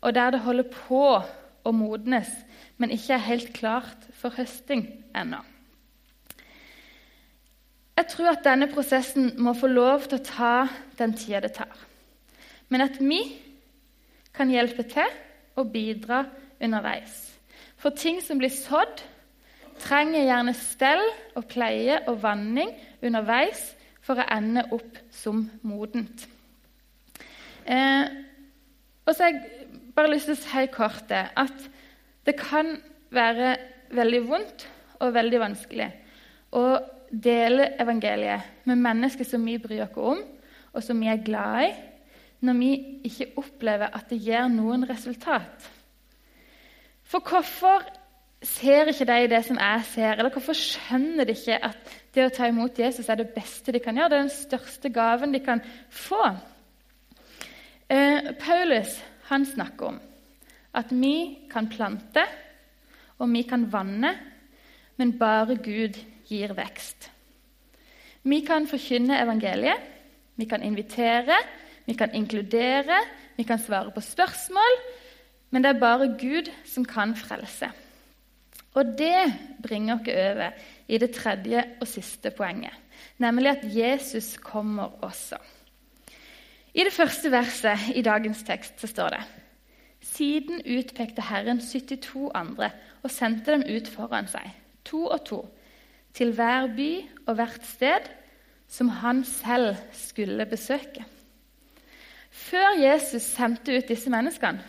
og 0.00 0.14
der 0.14 0.34
det 0.34 0.44
holder 0.44 0.68
på 0.72 1.04
å 1.64 1.72
modnes, 1.76 2.30
men 2.80 2.92
ikke 2.94 3.16
er 3.16 3.26
helt 3.26 3.52
klart 3.56 4.06
for 4.16 4.32
høsting 4.36 4.86
ennå. 5.16 5.42
Jeg 8.00 8.08
tror 8.14 8.30
at 8.30 8.46
denne 8.46 8.70
prosessen 8.70 9.34
må 9.44 9.52
få 9.52 9.68
lov 9.68 10.06
til 10.08 10.16
å 10.16 10.24
ta 10.24 10.54
den 10.96 11.12
tida 11.12 11.42
det 11.44 11.52
tar. 11.58 11.74
Men 12.72 12.86
at 12.86 12.96
vi 12.96 13.18
kan 14.32 14.48
hjelpe 14.48 14.86
til 14.88 15.10
og 15.60 15.68
bidra 15.74 16.22
underveis. 16.62 17.26
For 17.76 17.92
ting 17.92 18.22
som 18.24 18.40
blir 18.40 18.52
sådd, 18.54 19.02
trenger 19.80 20.24
gjerne 20.24 20.56
stell 20.56 21.04
og 21.36 21.44
pleie 21.52 22.00
og 22.08 22.22
vanning 22.24 22.72
underveis 23.04 23.74
for 24.04 24.20
å 24.20 24.28
ende 24.32 24.64
opp 24.72 24.96
som 25.12 25.44
modent. 25.60 26.24
Eh, 27.70 28.04
og 29.06 29.14
så 29.14 29.26
har 29.26 29.34
jeg 29.34 29.80
bare 29.94 30.10
lyst 30.10 30.30
til 30.30 30.36
å 30.38 30.42
si 30.42 30.66
kort 30.74 31.04
det, 31.10 31.22
at 31.38 31.66
det 32.26 32.36
kan 32.38 32.76
være 33.14 33.54
veldig 33.94 34.22
vondt 34.26 34.66
og 35.00 35.14
veldig 35.14 35.40
vanskelig 35.42 35.88
å 36.56 36.64
dele 37.10 37.72
evangeliet 37.82 38.66
med 38.70 38.82
mennesker 38.82 39.26
som 39.26 39.46
vi 39.46 39.58
bryr 39.62 39.86
oss 39.86 39.98
om, 39.98 40.20
og 40.70 40.84
som 40.86 41.00
vi 41.02 41.10
er 41.10 41.22
glad 41.24 41.64
i, 41.66 41.70
når 42.46 42.58
vi 42.58 42.70
ikke 43.10 43.32
opplever 43.42 43.90
at 43.94 44.10
det 44.10 44.20
gir 44.22 44.46
noen 44.50 44.86
resultat. 44.88 45.66
For 47.10 47.22
hvorfor 47.26 47.82
ser 48.46 48.88
ikke 48.88 49.08
de 49.08 49.26
det 49.34 49.42
som 49.44 49.58
jeg 49.58 49.82
ser? 49.90 50.14
Eller 50.14 50.32
hvorfor 50.32 50.56
skjønner 50.56 51.26
de 51.28 51.34
ikke 51.36 51.58
at 51.66 51.90
det 52.14 52.24
å 52.24 52.32
ta 52.32 52.48
imot 52.48 52.78
Jesus 52.78 53.10
er 53.10 53.20
det 53.20 53.32
beste 53.34 53.74
de 53.74 53.82
kan 53.82 53.98
gjøre? 53.98 54.12
Det 54.12 54.18
er 54.18 54.24
den 54.28 54.36
største 54.36 54.92
gaven 54.94 55.34
de 55.34 55.42
kan 55.44 55.60
få. 55.90 56.22
Eh, 57.90 58.34
Paulus 58.38 59.00
han 59.26 59.46
snakker 59.46 59.86
om 59.86 59.96
at 60.78 60.92
vi 60.94 61.38
kan 61.50 61.66
plante, 61.66 62.22
og 63.18 63.32
vi 63.32 63.42
kan 63.42 63.66
vanne, 63.72 64.12
men 64.96 65.16
bare 65.18 65.56
Gud 65.58 65.98
gir 66.28 66.54
vekst. 66.54 67.10
Vi 68.22 68.40
kan 68.46 68.68
forkynne 68.70 69.18
evangeliet, 69.18 69.82
vi 70.36 70.46
kan 70.46 70.62
invitere, 70.62 71.34
vi 71.86 71.96
kan 71.98 72.14
inkludere, 72.14 73.00
vi 73.36 73.42
kan 73.42 73.58
svare 73.58 73.90
på 73.90 74.00
spørsmål, 74.00 74.80
men 75.50 75.64
det 75.64 75.74
er 75.74 75.82
bare 75.82 76.14
Gud 76.20 76.50
som 76.64 76.84
kan 76.86 77.16
frelse. 77.16 77.72
Og 78.78 78.94
det 78.98 79.34
bringer 79.62 79.98
oss 79.98 80.12
over 80.14 80.52
i 80.86 80.98
det 80.98 81.10
tredje 81.16 81.64
og 81.80 81.88
siste 81.88 82.30
poenget, 82.30 82.76
nemlig 83.18 83.50
at 83.50 83.66
Jesus 83.74 84.36
kommer 84.38 85.02
også. 85.02 85.40
I 86.74 86.84
det 86.86 86.92
første 86.94 87.30
verset 87.32 87.90
i 87.94 88.02
dagens 88.06 88.42
tekst 88.46 88.80
så 88.80 88.90
står 88.90 89.16
det 89.16 89.22
Siden 90.00 90.62
utpekte 90.64 91.22
Herren 91.22 91.60
72 91.60 92.30
andre 92.34 92.70
og 93.02 93.10
sendte 93.10 93.52
dem 93.52 93.64
ut 93.68 93.88
foran 93.90 94.28
seg, 94.30 94.46
to 94.84 95.04
og 95.10 95.24
to, 95.28 95.40
til 96.16 96.32
hver 96.36 96.70
by 96.76 96.90
og 97.26 97.34
hvert 97.36 97.66
sted 97.66 98.08
som 98.70 98.88
han 99.02 99.24
selv 99.26 99.74
skulle 99.92 100.46
besøke. 100.46 101.04
Før 102.30 102.78
Jesus 102.78 103.22
sendte 103.22 103.76
ut 103.76 103.88
disse 103.90 104.10
menneskene, 104.10 104.62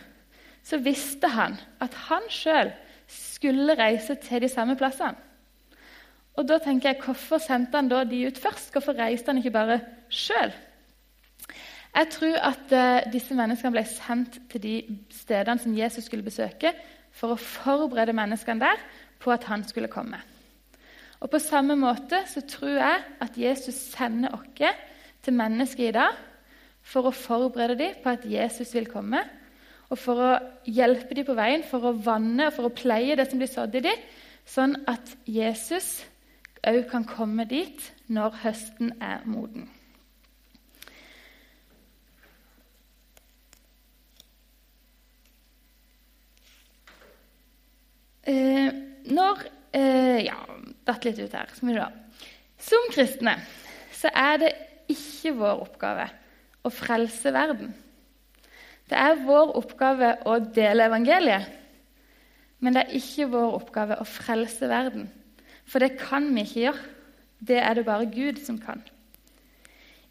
så 0.62 0.78
visste 0.82 1.30
han 1.30 1.54
at 1.82 1.94
han 2.08 2.26
sjøl 2.30 2.72
skulle 3.06 3.78
reise 3.78 4.14
til 4.14 4.42
de 4.42 4.50
samme 4.50 4.76
plassene. 4.76 5.18
Og 6.34 6.48
da 6.48 6.58
tenker 6.58 6.88
jeg, 6.88 7.02
Hvorfor 7.04 7.38
sendte 7.38 7.76
han 7.76 7.88
da 7.88 8.04
de 8.08 8.26
ut 8.26 8.38
først? 8.38 8.72
Hvorfor 8.72 8.96
reiste 8.98 9.28
han 9.28 9.38
ikke 9.38 9.54
bare 9.54 9.80
sjøl? 10.08 10.52
Jeg 11.92 12.08
tror 12.14 12.36
at 12.40 12.72
uh, 12.72 13.12
disse 13.12 13.34
menneskene 13.36 13.74
ble 13.74 13.84
sendt 13.88 14.38
til 14.52 14.62
de 14.62 14.76
stedene 15.12 15.60
som 15.60 15.74
Jesus 15.76 16.08
skulle 16.08 16.24
besøke, 16.24 16.72
for 17.12 17.34
å 17.34 17.40
forberede 17.40 18.14
menneskene 18.16 18.64
der 18.64 18.80
på 19.20 19.32
at 19.34 19.44
han 19.44 19.64
skulle 19.68 19.92
komme. 19.92 20.20
Og 21.20 21.30
På 21.30 21.38
samme 21.38 21.76
måte 21.78 22.24
så 22.26 22.40
tror 22.48 22.78
jeg 22.80 23.02
at 23.20 23.36
Jesus 23.38 23.74
sender 23.92 24.32
oss 24.34 24.78
til 25.22 25.36
mennesker 25.38 25.88
i 25.88 25.94
dag 25.94 26.16
for 26.82 27.06
å 27.06 27.14
forberede 27.14 27.78
dem 27.78 28.00
på 28.02 28.10
at 28.10 28.24
Jesus 28.26 28.72
vil 28.74 28.88
komme, 28.90 29.20
og 29.92 30.00
for 30.00 30.18
å 30.18 30.30
hjelpe 30.64 31.14
dem 31.14 31.28
på 31.28 31.36
veien, 31.36 31.62
for 31.68 31.84
å 31.84 31.92
vanne 31.92 32.48
og 32.48 32.56
for 32.56 32.66
å 32.66 32.74
pleie 32.74 33.14
det 33.14 33.28
som 33.28 33.38
blir 33.38 33.52
sådd 33.52 33.76
i 33.78 33.84
dem, 33.84 34.02
sånn 34.48 34.74
at 34.90 35.12
Jesus 35.28 36.00
òg 36.66 36.86
kan 36.90 37.04
komme 37.06 37.44
dit 37.46 37.84
når 38.08 38.40
høsten 38.42 38.96
er 39.04 39.22
moden. 39.28 39.68
Eh, 48.22 48.68
når 49.10 49.46
eh, 49.74 50.22
Ja, 50.26 50.38
datt 50.86 51.06
litt 51.06 51.18
ut 51.18 51.34
her. 51.34 51.50
Som 52.62 52.90
kristne 52.92 53.36
så 53.94 54.10
er 54.14 54.38
det 54.42 54.52
ikke 54.90 55.34
vår 55.38 55.64
oppgave 55.64 56.06
å 56.62 56.70
frelse 56.70 57.32
verden. 57.34 57.72
Det 58.90 58.98
er 58.98 59.22
vår 59.24 59.54
oppgave 59.58 60.14
å 60.28 60.36
dele 60.52 60.86
evangeliet, 60.90 61.50
men 62.62 62.74
det 62.74 62.84
er 62.84 62.96
ikke 62.98 63.28
vår 63.32 63.54
oppgave 63.58 63.98
å 63.98 64.06
frelse 64.06 64.68
verden. 64.70 65.06
For 65.66 65.82
det 65.82 65.96
kan 65.98 66.28
vi 66.34 66.44
ikke 66.46 66.64
gjøre. 66.66 66.90
Det 67.42 67.58
er 67.58 67.74
det 67.74 67.86
bare 67.86 68.06
Gud 68.06 68.38
som 68.38 68.58
kan. 68.62 68.82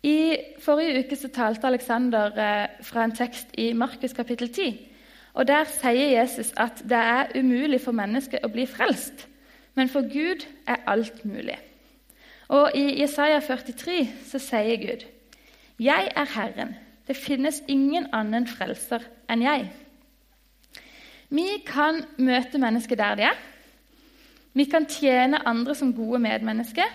I 0.04 0.36
forrige 0.60 1.06
uke 1.06 1.15
så 1.15 1.30
talte 1.32 1.69
Alexander 1.69 2.34
eh, 2.36 2.82
fra 2.84 3.06
en 3.06 3.13
tekst 3.15 3.54
i 3.62 3.69
Markus 3.78 4.15
kapittel 4.17 4.50
10. 4.50 4.90
og 5.34 5.48
Der 5.48 5.63
sier 5.63 6.20
Jesus 6.20 6.54
at 6.58 6.84
det 6.84 6.98
er 6.98 7.32
umulig 7.39 7.82
for 7.82 7.96
mennesket 7.96 8.44
å 8.44 8.52
bli 8.52 8.65
frelst, 8.67 9.28
men 9.76 9.89
for 9.89 10.02
Gud 10.02 10.44
er 10.67 10.84
alt 10.88 11.26
mulig. 11.26 11.58
Og 12.52 12.76
I 12.76 13.00
Jesaja 13.00 13.39
43 13.39 14.10
så 14.28 14.39
sier 14.39 14.76
Gud.: 14.82 15.06
Jeg 15.80 16.12
er 16.15 16.26
Herren, 16.36 16.76
det 17.08 17.15
finnes 17.15 17.63
ingen 17.67 18.10
annen 18.13 18.48
frelser 18.48 19.08
enn 19.30 19.41
jeg. 19.41 19.70
Vi 21.32 21.62
kan 21.65 22.04
møte 22.17 22.60
mennesker 22.60 23.00
der 23.00 23.15
de 23.15 23.24
er. 23.30 23.39
Vi 24.54 24.65
kan 24.67 24.86
tjene 24.86 25.48
andre 25.48 25.76
som 25.76 25.94
gode 25.96 26.20
medmennesker. 26.20 26.89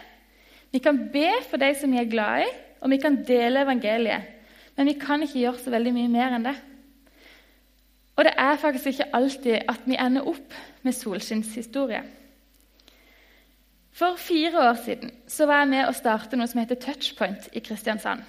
Vi 0.72 0.78
kan 0.78 1.08
be 1.12 1.30
for 1.48 1.56
de 1.56 1.72
som 1.80 1.92
vi 1.92 2.02
er 2.02 2.10
glad 2.10 2.44
i, 2.44 2.50
og 2.80 2.90
vi 2.90 2.98
kan 3.00 3.16
dele 3.24 3.62
evangeliet. 3.64 4.22
Men 4.76 4.86
vi 4.86 4.98
kan 5.00 5.22
ikke 5.22 5.38
gjøre 5.40 5.58
så 5.58 5.72
veldig 5.72 5.92
mye 5.96 6.08
mer 6.12 6.36
enn 6.36 6.44
det. 6.44 6.56
Og 8.16 8.24
det 8.24 8.32
er 8.40 8.60
faktisk 8.60 8.86
ikke 8.86 9.10
alltid 9.16 9.58
at 9.68 9.82
vi 9.84 9.98
ender 10.00 10.28
opp 10.28 10.54
med 10.82 10.96
solskinnshistorie. 10.96 12.02
For 13.96 14.16
fire 14.20 14.68
år 14.70 14.78
siden 14.84 15.12
så 15.28 15.46
var 15.48 15.62
jeg 15.62 15.72
med 15.72 15.88
å 15.88 15.96
starte 15.96 16.36
noe 16.36 16.48
som 16.48 16.60
heter 16.60 16.80
Touchpoint 16.80 17.48
i 17.56 17.62
Kristiansand. 17.64 18.24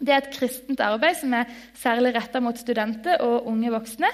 Det 0.00 0.12
er 0.14 0.22
et 0.22 0.32
kristent 0.32 0.80
arbeid 0.80 1.18
som 1.18 1.32
er 1.36 1.50
særlig 1.76 2.14
retta 2.14 2.40
mot 2.40 2.56
studenter 2.56 3.20
og 3.24 3.48
unge 3.50 3.72
voksne. 3.74 4.08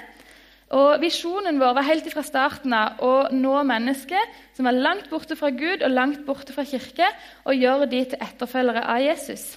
Og 0.75 0.99
Visjonen 0.99 1.61
vår 1.61 1.77
var 1.77 1.87
helt 1.87 2.09
fra 2.11 2.23
starten 2.27 2.73
av 2.75 2.99
å 3.03 3.13
nå 3.31 3.53
mennesker 3.69 4.25
som 4.57 4.67
var 4.67 4.75
langt 4.75 5.07
borte 5.11 5.37
fra 5.39 5.53
Gud 5.55 5.85
og 5.85 5.93
langt 5.93 6.25
borte 6.27 6.51
fra 6.55 6.65
kirke, 6.67 7.07
og 7.47 7.55
gjøre 7.55 7.87
de 7.87 8.03
til 8.11 8.19
etterfølgere 8.19 8.83
av 8.83 8.99
Jesus. 9.05 9.53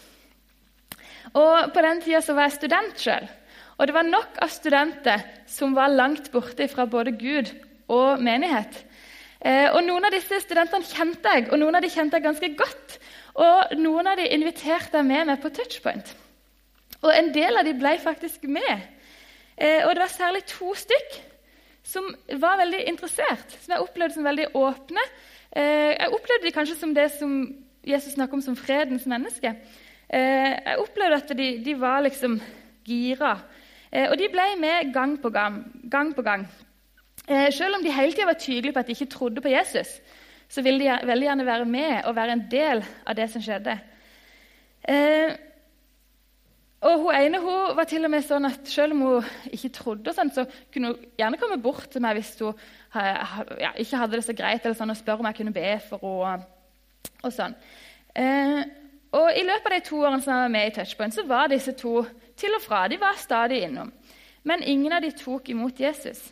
Og 1.34 1.72
På 1.74 1.82
den 1.82 2.02
tida 2.04 2.22
var 2.30 2.46
jeg 2.46 2.58
student 2.60 3.02
sjøl. 3.02 3.26
Og 3.80 3.88
det 3.88 3.96
var 3.96 4.04
nok 4.04 4.36
av 4.44 4.50
studenter 4.52 5.22
som 5.48 5.72
var 5.72 5.88
langt 5.88 6.26
borte 6.34 6.66
fra 6.68 6.84
både 6.84 7.14
Gud 7.16 7.48
og 7.88 8.20
menighet. 8.20 8.74
Eh, 9.40 9.70
og 9.72 9.80
Noen 9.86 10.04
av 10.04 10.12
disse 10.12 10.42
studentene 10.44 10.84
kjente 10.84 11.32
jeg, 11.32 11.46
og 11.48 11.62
noen 11.62 11.78
av 11.78 11.80
de 11.80 11.88
kjente 11.88 12.18
jeg 12.18 12.26
ganske 12.26 12.50
godt. 12.58 12.96
Og 13.40 13.72
Noen 13.80 14.10
av 14.10 14.20
de 14.20 14.26
inviterte 14.36 15.00
jeg 15.00 15.08
med 15.08 15.30
meg 15.30 15.40
på 15.40 15.48
touchpoint. 15.56 16.12
Og 17.00 17.08
en 17.14 17.30
del 17.32 17.56
av 17.56 17.64
de 17.64 17.72
ble 17.80 17.94
faktisk 18.02 18.44
med. 18.52 18.82
Eh, 19.56 19.80
og 19.86 19.94
det 19.94 20.02
var 20.04 20.12
særlig 20.12 20.44
to 20.50 20.74
stykk 20.76 21.16
som 21.90 22.10
var 22.42 22.60
veldig 22.60 22.82
interessert, 22.90 23.56
som 23.62 23.72
jeg 23.72 23.86
opplevde 23.86 24.18
som 24.18 24.28
veldig 24.28 24.50
åpne. 24.60 25.06
Eh, 25.56 25.94
jeg 25.96 26.12
opplevde 26.18 26.50
de 26.50 26.52
kanskje 26.58 26.76
som 26.82 26.92
det 26.92 27.08
som 27.16 27.38
Jesus 27.80 28.12
snakker 28.12 28.36
om 28.36 28.44
som 28.44 28.60
fredens 28.60 29.08
menneske. 29.08 29.54
Jeg 30.10 30.78
opplevde 30.82 31.16
at 31.16 31.32
de, 31.38 31.48
de 31.64 31.74
var 31.78 32.02
liksom 32.02 32.36
gira. 32.84 33.38
Eh, 33.92 34.07
og 34.11 34.18
de 34.18 34.29
ble 34.31 34.46
med 34.61 34.92
gang 34.94 35.16
på 35.22 35.31
gang. 35.31 35.62
gang, 35.90 36.14
på 36.14 36.22
gang. 36.22 36.46
Eh, 37.29 37.53
selv 37.53 37.76
om 37.76 37.85
de 37.85 37.92
hele 37.92 38.12
tida 38.12 38.26
var 38.26 38.38
tydelige 38.38 38.72
på 38.72 38.79
at 38.79 38.87
de 38.87 38.92
ikke 38.92 39.12
trodde 39.12 39.40
på 39.40 39.48
Jesus, 39.48 40.00
så 40.48 40.62
ville 40.62 40.81
de 40.83 41.07
veldig 41.07 41.26
gjerne 41.26 41.46
være 41.46 41.64
med 41.64 42.05
og 42.05 42.16
være 42.16 42.33
en 42.33 42.46
del 42.50 42.85
av 43.07 43.16
det 43.16 43.31
som 43.31 43.42
skjedde. 43.42 43.79
Eh, 44.88 45.31
og 46.81 47.00
Hun 47.00 47.14
ene 47.14 47.38
hun 47.40 47.76
var 47.76 47.85
til 47.85 48.05
og 48.05 48.11
med 48.11 48.24
sånn 48.24 48.48
at 48.48 48.68
selv 48.68 48.94
om 48.96 49.03
hun 49.05 49.26
ikke 49.53 49.68
trodde, 49.68 50.14
sånn, 50.16 50.31
så 50.33 50.46
kunne 50.72 50.94
hun 50.94 51.03
gjerne 51.18 51.37
komme 51.37 51.61
bort 51.61 51.90
til 51.92 52.00
meg 52.00 52.16
hvis 52.16 52.38
hun 52.40 52.55
ja, 52.94 53.74
ikke 53.76 54.00
hadde 54.00 54.16
det 54.16 54.24
så 54.24 54.33
greit, 54.33 54.64
eller 54.64 54.79
sånn, 54.79 54.90
og 54.94 54.96
spørre 54.96 55.20
om 55.20 55.29
jeg 55.29 55.37
kunne 55.42 55.53
be 55.53 55.74
for 55.90 56.24
henne. 56.24 56.48
Og 57.24 57.33
sånn. 57.33 57.53
Eh, 58.16 58.62
og 59.12 59.29
I 59.37 59.44
løpet 59.44 59.66
av 59.66 59.74
de 59.74 59.85
to 59.85 60.00
årene 60.00 60.22
som 60.22 60.33
jeg 60.33 60.42
var 60.46 60.53
med 60.55 60.66
i 60.68 60.74
Touchpoint, 60.74 61.14
så 61.14 61.24
var 61.29 61.50
disse 61.53 61.72
to 61.76 62.00
til 62.40 62.57
og 62.57 62.64
fra. 62.64 62.87
De 62.88 62.98
var 63.00 63.18
stadig 63.20 63.62
innom. 63.66 63.92
Men 64.42 64.64
ingen 64.64 64.92
av 64.96 65.05
de 65.05 65.12
tok 65.16 65.53
imot 65.53 65.81
Jesus. 65.81 66.22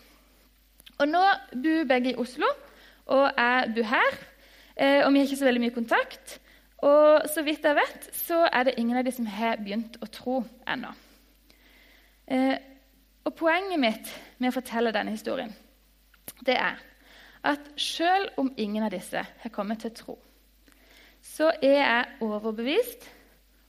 Og 0.99 1.09
Nå 1.09 1.23
bor 1.53 1.85
begge 1.88 2.14
i 2.14 2.18
Oslo, 2.18 2.49
og 3.07 3.27
jeg 3.37 3.73
bor 3.77 3.90
her. 3.92 4.18
Eh, 4.77 5.05
og 5.05 5.12
vi 5.12 5.18
har 5.21 5.29
ikke 5.29 5.40
så 5.42 5.49
veldig 5.49 5.64
mye 5.66 5.77
kontakt. 5.77 6.38
Og 6.79 7.29
så 7.29 7.42
vidt 7.42 7.64
jeg 7.66 7.77
vet, 7.77 8.11
så 8.14 8.44
er 8.53 8.64
det 8.64 8.79
ingen 8.79 8.97
av 8.99 9.05
de 9.05 9.12
som 9.12 9.27
har 9.27 9.61
begynt 9.62 9.99
å 10.03 10.11
tro 10.11 10.40
ennå. 10.66 10.92
Eh, 12.27 12.57
og 13.25 13.35
Poenget 13.37 13.81
mitt 13.81 14.12
med 14.38 14.51
å 14.51 14.57
fortelle 14.57 14.94
denne 14.94 15.12
historien 15.12 15.53
det 16.47 16.57
er 16.57 16.79
at 17.49 17.61
selv 17.77 18.29
om 18.37 18.53
ingen 18.57 18.85
av 18.85 18.92
disse 18.92 19.23
har 19.42 19.51
kommet 19.55 19.81
til 19.83 19.94
tro, 19.94 20.18
så 21.23 21.51
er 21.62 21.79
jeg 21.79 22.07
overbevist 22.21 23.09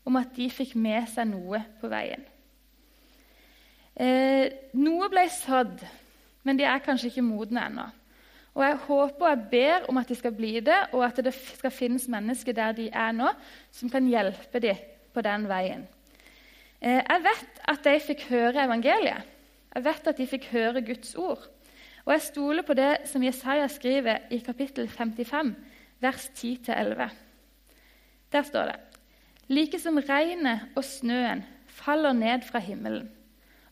om 0.05 0.17
at 0.19 0.33
de 0.35 0.49
fikk 0.49 0.75
med 0.75 1.07
seg 1.11 1.29
noe 1.29 1.61
på 1.81 1.89
veien. 1.91 2.23
Eh, 3.99 4.47
noe 4.79 5.09
ble 5.11 5.25
sådd, 5.33 5.81
men 6.47 6.59
de 6.59 6.63
er 6.63 6.79
kanskje 6.79 7.09
ikke 7.09 7.25
modne 7.25 7.65
ennå. 7.67 7.87
Og 8.55 8.63
Jeg 8.63 8.77
håper 8.87 9.25
og 9.25 9.29
jeg 9.29 9.47
ber 9.51 9.89
om 9.91 9.97
at 9.97 10.07
de 10.07 10.15
skal 10.15 10.31
bli 10.35 10.59
det, 10.59 10.77
og 10.93 11.03
at 11.05 11.19
det 11.23 11.33
skal 11.35 11.71
finnes 11.71 12.07
mennesker 12.07 12.55
der 12.55 12.71
de 12.71 12.87
er 12.89 13.11
nå, 13.11 13.27
som 13.71 13.89
kan 13.89 14.07
hjelpe 14.07 14.59
dem 14.59 14.79
på 15.13 15.21
den 15.21 15.47
veien. 15.47 15.87
Eh, 16.81 17.03
jeg 17.03 17.25
vet 17.27 17.61
at 17.67 17.83
de 17.83 17.99
fikk 17.99 18.25
høre 18.29 18.63
evangeliet. 18.63 19.27
Jeg 19.75 19.83
vet 19.85 20.07
at 20.07 20.17
de 20.17 20.27
fikk 20.27 20.49
høre 20.53 20.81
Guds 20.81 21.15
ord. 21.15 21.43
Og 22.05 22.13
jeg 22.13 22.21
stoler 22.21 22.63
på 22.63 22.73
det 22.73 23.05
som 23.05 23.23
Jesaja 23.23 23.67
skriver 23.67 24.31
i 24.31 24.39
kapittel 24.39 24.87
55, 24.87 25.55
vers 25.99 26.31
10-11. 26.35 27.11
Der 28.31 28.43
står 28.43 28.71
det 28.71 28.79
Like 29.49 29.79
som 29.79 29.97
regnet 29.97 30.69
og 30.75 30.83
snøen 30.83 31.43
faller 31.67 32.13
ned 32.13 32.41
fra 32.47 32.59
himmelen 32.59 33.09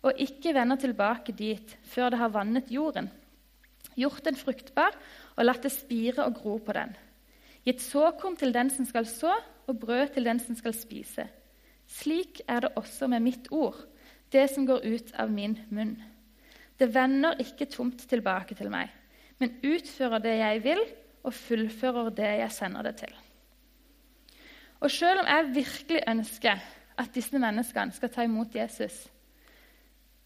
og 0.06 0.20
ikke 0.22 0.54
vender 0.56 0.80
tilbake 0.82 1.34
dit 1.36 1.78
før 1.88 2.14
det 2.14 2.22
har 2.22 2.34
vannet 2.34 2.72
jorden, 2.72 3.10
gjort 3.98 4.26
den 4.26 4.38
fruktbar 4.38 4.96
og 5.36 5.46
latt 5.46 5.66
det 5.66 5.74
spire 5.74 6.28
og 6.28 6.38
gro 6.38 6.58
på 6.62 6.76
den, 6.78 6.94
gitt 7.66 7.82
såkorn 7.84 8.38
til 8.40 8.54
den 8.56 8.70
som 8.74 8.88
skal 8.88 9.08
så, 9.10 9.34
og 9.68 9.80
brød 9.82 10.14
til 10.16 10.24
den 10.24 10.40
som 10.40 10.56
skal 10.56 10.72
spise. 10.76 11.26
Slik 11.88 12.40
er 12.48 12.64
det 12.64 12.76
også 12.80 13.08
med 13.12 13.26
mitt 13.26 13.50
ord, 13.52 13.76
det 14.32 14.46
som 14.52 14.68
går 14.68 14.86
ut 14.86 15.12
av 15.20 15.32
min 15.32 15.58
munn. 15.70 15.98
Det 16.80 16.88
vender 16.94 17.40
ikke 17.44 17.68
tomt 17.72 18.06
tilbake 18.08 18.56
til 18.56 18.70
meg, 18.72 18.92
men 19.40 19.58
utfører 19.66 20.24
det 20.24 20.38
jeg 20.40 20.64
vil, 20.64 20.84
og 21.28 21.36
fullfører 21.36 22.14
det 22.16 22.34
jeg 22.40 22.52
sender 22.56 22.88
det 22.88 22.96
til. 23.02 23.14
Og 24.80 24.92
selv 24.94 25.24
om 25.24 25.28
jeg 25.28 25.54
virkelig 25.56 26.04
ønsker 26.08 26.62
at 26.98 27.14
disse 27.14 27.40
menneskene 27.40 27.96
skal 27.96 28.12
ta 28.14 28.24
imot 28.24 28.56
Jesus, 28.56 29.08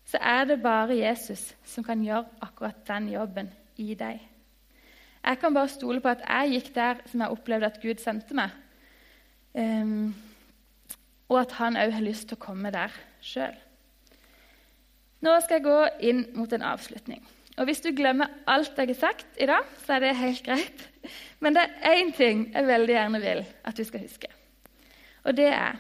så 0.06 0.20
er 0.22 0.46
det 0.50 0.62
bare 0.64 0.98
Jesus 0.98 1.56
som 1.66 1.84
kan 1.84 2.04
gjøre 2.04 2.26
akkurat 2.42 2.82
den 2.88 3.10
jobben 3.14 3.52
i 3.78 3.94
deg. 3.96 4.20
Jeg 5.22 5.38
kan 5.40 5.54
bare 5.54 5.70
stole 5.70 6.02
på 6.02 6.10
at 6.10 6.24
jeg 6.26 6.56
gikk 6.56 6.72
der 6.76 7.02
som 7.06 7.22
jeg 7.22 7.36
opplevde 7.36 7.70
at 7.70 7.82
Gud 7.82 8.02
sendte 8.02 8.36
meg. 8.36 8.54
Um, 9.54 10.16
og 11.30 11.42
at 11.44 11.54
han 11.60 11.78
òg 11.78 11.94
har 11.94 12.04
lyst 12.04 12.28
til 12.30 12.40
å 12.40 12.44
komme 12.44 12.72
der 12.74 12.94
sjøl. 13.24 13.54
Nå 15.22 15.36
skal 15.44 15.60
jeg 15.60 15.68
gå 15.68 15.78
inn 16.10 16.26
mot 16.34 16.54
en 16.54 16.66
avslutning. 16.66 17.22
Og 17.60 17.68
Hvis 17.68 17.84
du 17.84 17.92
glemmer 17.94 18.32
alt 18.50 18.78
jeg 18.80 18.90
har 18.90 18.98
sagt 18.98 19.38
i 19.38 19.46
dag, 19.46 19.68
så 19.86 19.94
er 19.94 20.00
det 20.00 20.16
helt 20.18 20.44
greit. 20.44 20.88
Men 21.40 21.54
det 21.54 21.68
er 21.68 22.00
én 22.00 22.14
ting 22.16 22.48
jeg 22.54 22.68
veldig 22.68 22.96
gjerne 22.96 23.22
vil 23.22 23.44
at 23.64 23.78
du 23.78 23.84
skal 23.86 24.02
huske. 24.02 24.32
Og 25.24 25.38
det 25.38 25.52
er 25.54 25.78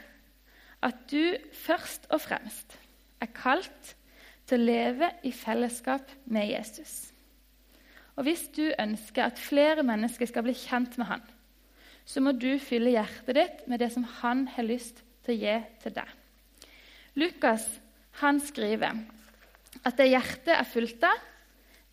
at 0.81 1.01
du 1.11 1.37
først 1.53 2.05
og 2.09 2.21
fremst 2.21 2.77
er 3.21 3.29
kalt 3.33 3.95
til 4.51 4.59
å 4.59 4.67
leve 4.67 5.07
i 5.23 5.31
fellesskap 5.31 6.11
med 6.25 6.49
Jesus. 6.51 7.11
Og 8.19 8.27
Hvis 8.27 8.49
du 8.51 8.65
ønsker 8.79 9.23
at 9.23 9.39
flere 9.39 9.83
mennesker 9.87 10.27
skal 10.27 10.43
bli 10.43 10.55
kjent 10.57 10.97
med 10.99 11.07
han, 11.07 11.23
så 12.05 12.19
må 12.19 12.33
du 12.35 12.59
fylle 12.59 12.91
hjertet 12.91 13.37
ditt 13.37 13.63
med 13.71 13.79
det 13.79 13.91
som 13.93 14.03
han 14.19 14.43
har 14.51 14.67
lyst 14.67 14.99
til 15.23 15.35
å 15.35 15.39
gi 15.39 15.55
til 15.83 15.95
deg. 15.95 16.09
Lukas 17.15 17.67
han 18.19 18.41
skriver 18.43 18.99
at 19.87 19.97
det 19.97 20.09
hjertet 20.11 20.53
er 20.57 20.67
fullt 20.67 21.05
av, 21.07 21.23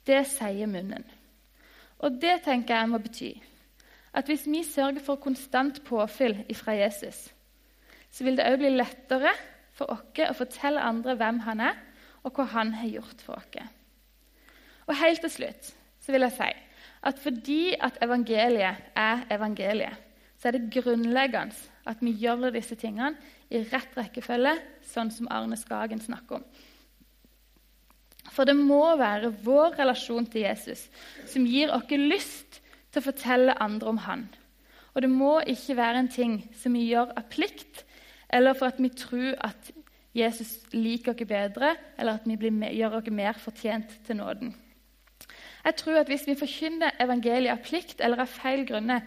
det 0.09 0.25
sier 0.27 0.71
munnen. 0.71 1.05
Og 2.03 2.19
det 2.19 2.41
tenker 2.47 2.75
jeg 2.75 2.91
må 2.91 2.99
bety 3.03 3.33
at 4.19 4.27
hvis 4.27 4.49
vi 4.49 4.65
sørger 4.67 5.05
for 5.05 5.21
konstant 5.23 5.83
påfyll 5.87 6.41
fra 6.57 6.75
Jesus, 6.75 7.29
så 8.11 8.25
vil 8.25 8.39
det 8.39 8.47
òg 8.49 8.59
bli 8.59 8.73
lettere 8.73 9.31
for 9.77 9.93
oss 9.95 10.23
å 10.25 10.35
fortelle 10.35 10.83
andre 10.83 11.15
hvem 11.21 11.43
han 11.45 11.63
er, 11.69 11.77
og 12.29 12.37
hva 12.37 12.49
han 12.53 12.75
har 12.77 12.93
gjort 12.99 13.25
for 13.25 13.41
oss. 13.41 13.69
Og 14.89 14.97
helt 14.97 15.25
til 15.25 15.33
slutt 15.33 15.73
så 16.05 16.15
vil 16.15 16.25
jeg 16.29 16.37
si 16.37 16.51
at 17.09 17.21
fordi 17.23 17.63
at 17.81 17.99
evangeliet 18.03 18.89
er 18.99 19.25
evangeliet, 19.31 19.97
så 20.39 20.49
er 20.49 20.57
det 20.57 20.71
grunnleggende 20.75 21.55
at 21.89 22.01
vi 22.05 22.13
gjør 22.21 22.51
disse 22.53 22.77
tingene 22.79 23.17
i 23.51 23.63
rett 23.71 23.95
rekkefølge, 23.97 24.57
sånn 24.85 25.11
som 25.15 25.31
Arne 25.33 25.57
Skagen 25.57 26.03
snakker 26.03 26.41
om. 26.41 26.45
For 28.29 28.45
det 28.45 28.57
må 28.59 28.83
være 29.01 29.33
vår 29.45 29.79
relasjon 29.79 30.27
til 30.29 30.45
Jesus 30.45 30.85
som 31.31 31.47
gir 31.49 31.73
oss 31.73 31.89
lyst 31.91 32.61
til 32.93 33.01
å 33.01 33.07
fortelle 33.09 33.57
andre 33.63 33.95
om 33.95 34.01
han. 34.05 34.27
Og 34.95 35.03
det 35.05 35.11
må 35.11 35.39
ikke 35.47 35.79
være 35.79 36.03
en 36.03 36.13
ting 36.13 36.41
som 36.61 36.77
vi 36.77 36.89
gjør 36.91 37.15
av 37.17 37.29
plikt, 37.33 37.85
eller 38.29 38.57
for 38.59 38.69
at 38.69 38.81
vi 38.83 38.91
tror 38.93 39.39
at 39.47 39.71
Jesus 40.19 40.59
liker 40.73 41.15
oss 41.15 41.29
bedre, 41.29 41.75
eller 41.99 42.19
at 42.19 42.27
vi 42.27 42.37
blir, 42.37 42.73
gjør 42.75 43.01
oss 43.01 43.11
mer 43.15 43.39
fortjent 43.39 43.99
til 44.07 44.21
nåden. 44.21 44.55
Jeg 45.65 45.75
tror 45.77 45.99
at 46.01 46.07
Hvis 46.09 46.27
vi 46.27 46.35
forkynner 46.39 46.97
evangeliet 47.01 47.53
av 47.53 47.65
plikt 47.65 48.01
eller 48.01 48.23
av 48.23 48.31
feil 48.31 48.67
grunner, 48.67 49.01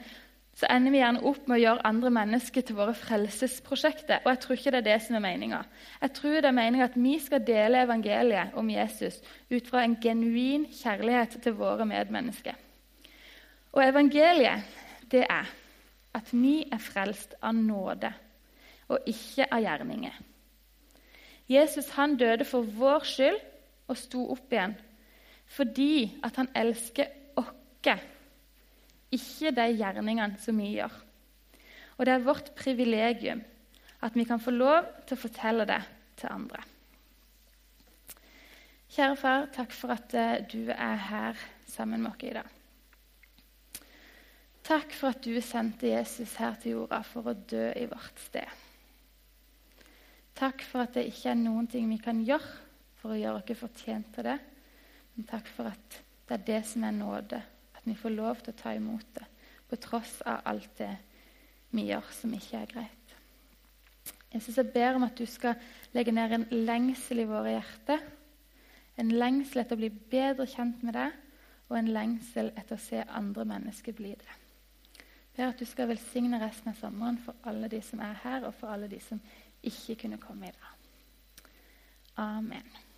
så 0.53 0.67
ender 0.69 0.91
vi 0.91 0.99
gjerne 0.99 1.23
opp 1.25 1.47
med 1.47 1.55
å 1.55 1.61
gjøre 1.61 1.85
andre 1.87 2.09
mennesker 2.13 2.65
til 2.67 2.75
våre 2.77 2.93
frelsesprosjekter. 2.93 4.19
Og 4.25 4.29
jeg 4.33 4.39
tror 4.43 4.57
ikke 4.57 4.73
det 4.75 4.81
er 4.81 4.87
det 4.89 4.97
som 5.05 5.15
er 5.17 5.23
meninga. 5.23 5.61
Jeg 6.01 6.13
tror 6.17 6.35
det 6.35 6.49
er 6.49 6.57
meninga 6.57 6.89
at 6.89 6.97
vi 6.99 7.13
skal 7.23 7.45
dele 7.47 7.85
evangeliet 7.85 8.57
om 8.59 8.69
Jesus 8.69 9.21
ut 9.49 9.69
fra 9.69 9.85
en 9.85 9.95
genuin 10.03 10.67
kjærlighet 10.69 11.39
til 11.41 11.55
våre 11.57 11.87
medmennesker. 11.87 12.59
Og 13.71 13.83
evangeliet, 13.87 14.67
det 15.11 15.23
er 15.29 15.47
at 16.13 16.33
vi 16.35 16.57
er 16.67 16.83
frelst 16.83 17.37
av 17.41 17.55
nåde 17.55 18.11
og 18.91 19.07
ikke 19.07 19.47
av 19.47 19.63
gjerninger. 19.63 20.19
Jesus 21.51 21.89
han 21.97 22.15
døde 22.19 22.45
for 22.47 22.63
vår 22.63 23.05
skyld 23.07 23.39
og 23.91 23.99
sto 23.99 24.23
opp 24.33 24.53
igjen 24.53 24.77
fordi 25.51 26.21
at 26.23 26.37
han 26.39 26.47
elsker 26.55 27.09
oss 27.39 27.49
ikke 29.11 29.51
de 29.51 29.65
gjerningene 29.75 30.39
som 30.39 30.59
vi 30.61 30.69
gjør. 30.77 30.93
Og 31.97 32.05
det 32.07 32.13
er 32.13 32.23
vårt 32.23 32.53
privilegium 32.55 33.41
at 34.01 34.15
vi 34.15 34.23
kan 34.23 34.39
få 34.39 34.53
lov 34.55 34.87
til 35.05 35.17
å 35.17 35.23
fortelle 35.25 35.65
det 35.67 35.81
til 36.21 36.31
andre. 36.31 36.63
Kjære 38.91 39.19
far, 39.19 39.45
takk 39.55 39.75
for 39.75 39.93
at 39.93 40.15
eh, 40.15 40.39
du 40.51 40.71
er 40.71 40.97
her 41.09 41.43
sammen 41.67 42.01
med 42.03 42.11
oss 42.11 42.25
i 42.27 42.33
dag. 42.35 42.57
Takk 44.67 44.95
for 44.95 45.11
at 45.11 45.23
du 45.23 45.35
sendte 45.43 45.91
Jesus 45.91 46.35
her 46.39 46.57
til 46.61 46.77
jorda 46.77 46.99
for 47.07 47.31
å 47.31 47.35
dø 47.35 47.69
i 47.75 47.87
vårt 47.91 48.19
sted. 48.23 48.70
Takk 50.41 50.63
for 50.65 50.81
at 50.87 50.95
det 50.97 51.03
ikke 51.05 51.29
er 51.29 51.37
noen 51.37 51.67
ting 51.69 51.85
vi 51.91 51.99
kan 52.01 52.23
gjøre 52.25 52.55
for 52.97 53.13
å 53.13 53.19
gjøre 53.19 53.43
oss 53.43 53.59
fortjent 53.59 54.07
til 54.15 54.25
det. 54.25 54.39
Men 55.13 55.27
takk 55.29 55.49
for 55.53 55.69
at 55.69 55.97
det 56.25 56.37
er 56.37 56.47
det 56.47 56.61
som 56.65 56.85
er 56.87 56.95
nåde 56.97 57.37
at 57.77 57.83
vi 57.85 57.93
får 57.97 58.15
lov 58.15 58.41
til 58.41 58.53
å 58.53 58.57
ta 58.57 58.73
imot 58.73 59.05
det 59.17 59.27
på 59.69 59.77
tross 59.83 60.17
av 60.25 60.41
alt 60.49 60.71
det 60.79 60.95
vi 61.71 61.85
gjør 61.91 62.09
som 62.15 62.33
ikke 62.33 62.57
er 62.57 62.71
greit. 62.73 63.13
Jesus, 64.31 64.57
jeg 64.57 64.71
ber 64.73 64.97
om 64.97 65.05
at 65.05 65.19
du 65.19 65.27
skal 65.29 65.59
legge 65.93 66.13
ned 66.15 66.33
en 66.33 66.47
lengsel 66.65 67.21
i 67.21 67.27
våre 67.29 67.53
hjerter. 67.53 68.01
En 68.97 69.11
lengsel 69.13 69.61
etter 69.61 69.77
å 69.77 69.81
bli 69.81 69.91
bedre 69.91 70.47
kjent 70.49 70.81
med 70.87 70.95
deg, 70.97 71.13
og 71.69 71.77
en 71.77 71.91
lengsel 71.93 72.49
etter 72.55 72.79
å 72.79 72.81
se 72.81 73.03
andre 73.07 73.45
mennesker 73.47 73.95
bli 73.95 74.15
det. 74.17 74.37
Jeg 75.31 75.37
ber 75.37 75.53
at 75.53 75.61
du 75.61 75.67
skal 75.67 75.91
velsigne 75.91 76.41
resten 76.41 76.73
av 76.73 76.79
sommeren 76.79 77.19
for 77.23 77.37
alle 77.47 77.69
de 77.71 77.79
som 77.85 78.01
er 78.03 78.17
her, 78.23 78.47
og 78.47 78.55
for 78.57 78.73
alle 78.73 78.89
de 78.91 78.99
som 79.03 79.21
ikke 79.63 79.95
kunne 80.01 80.17
komme 80.17 80.47
i 80.47 80.51
dag. 80.51 80.71
Amen. 82.17 82.90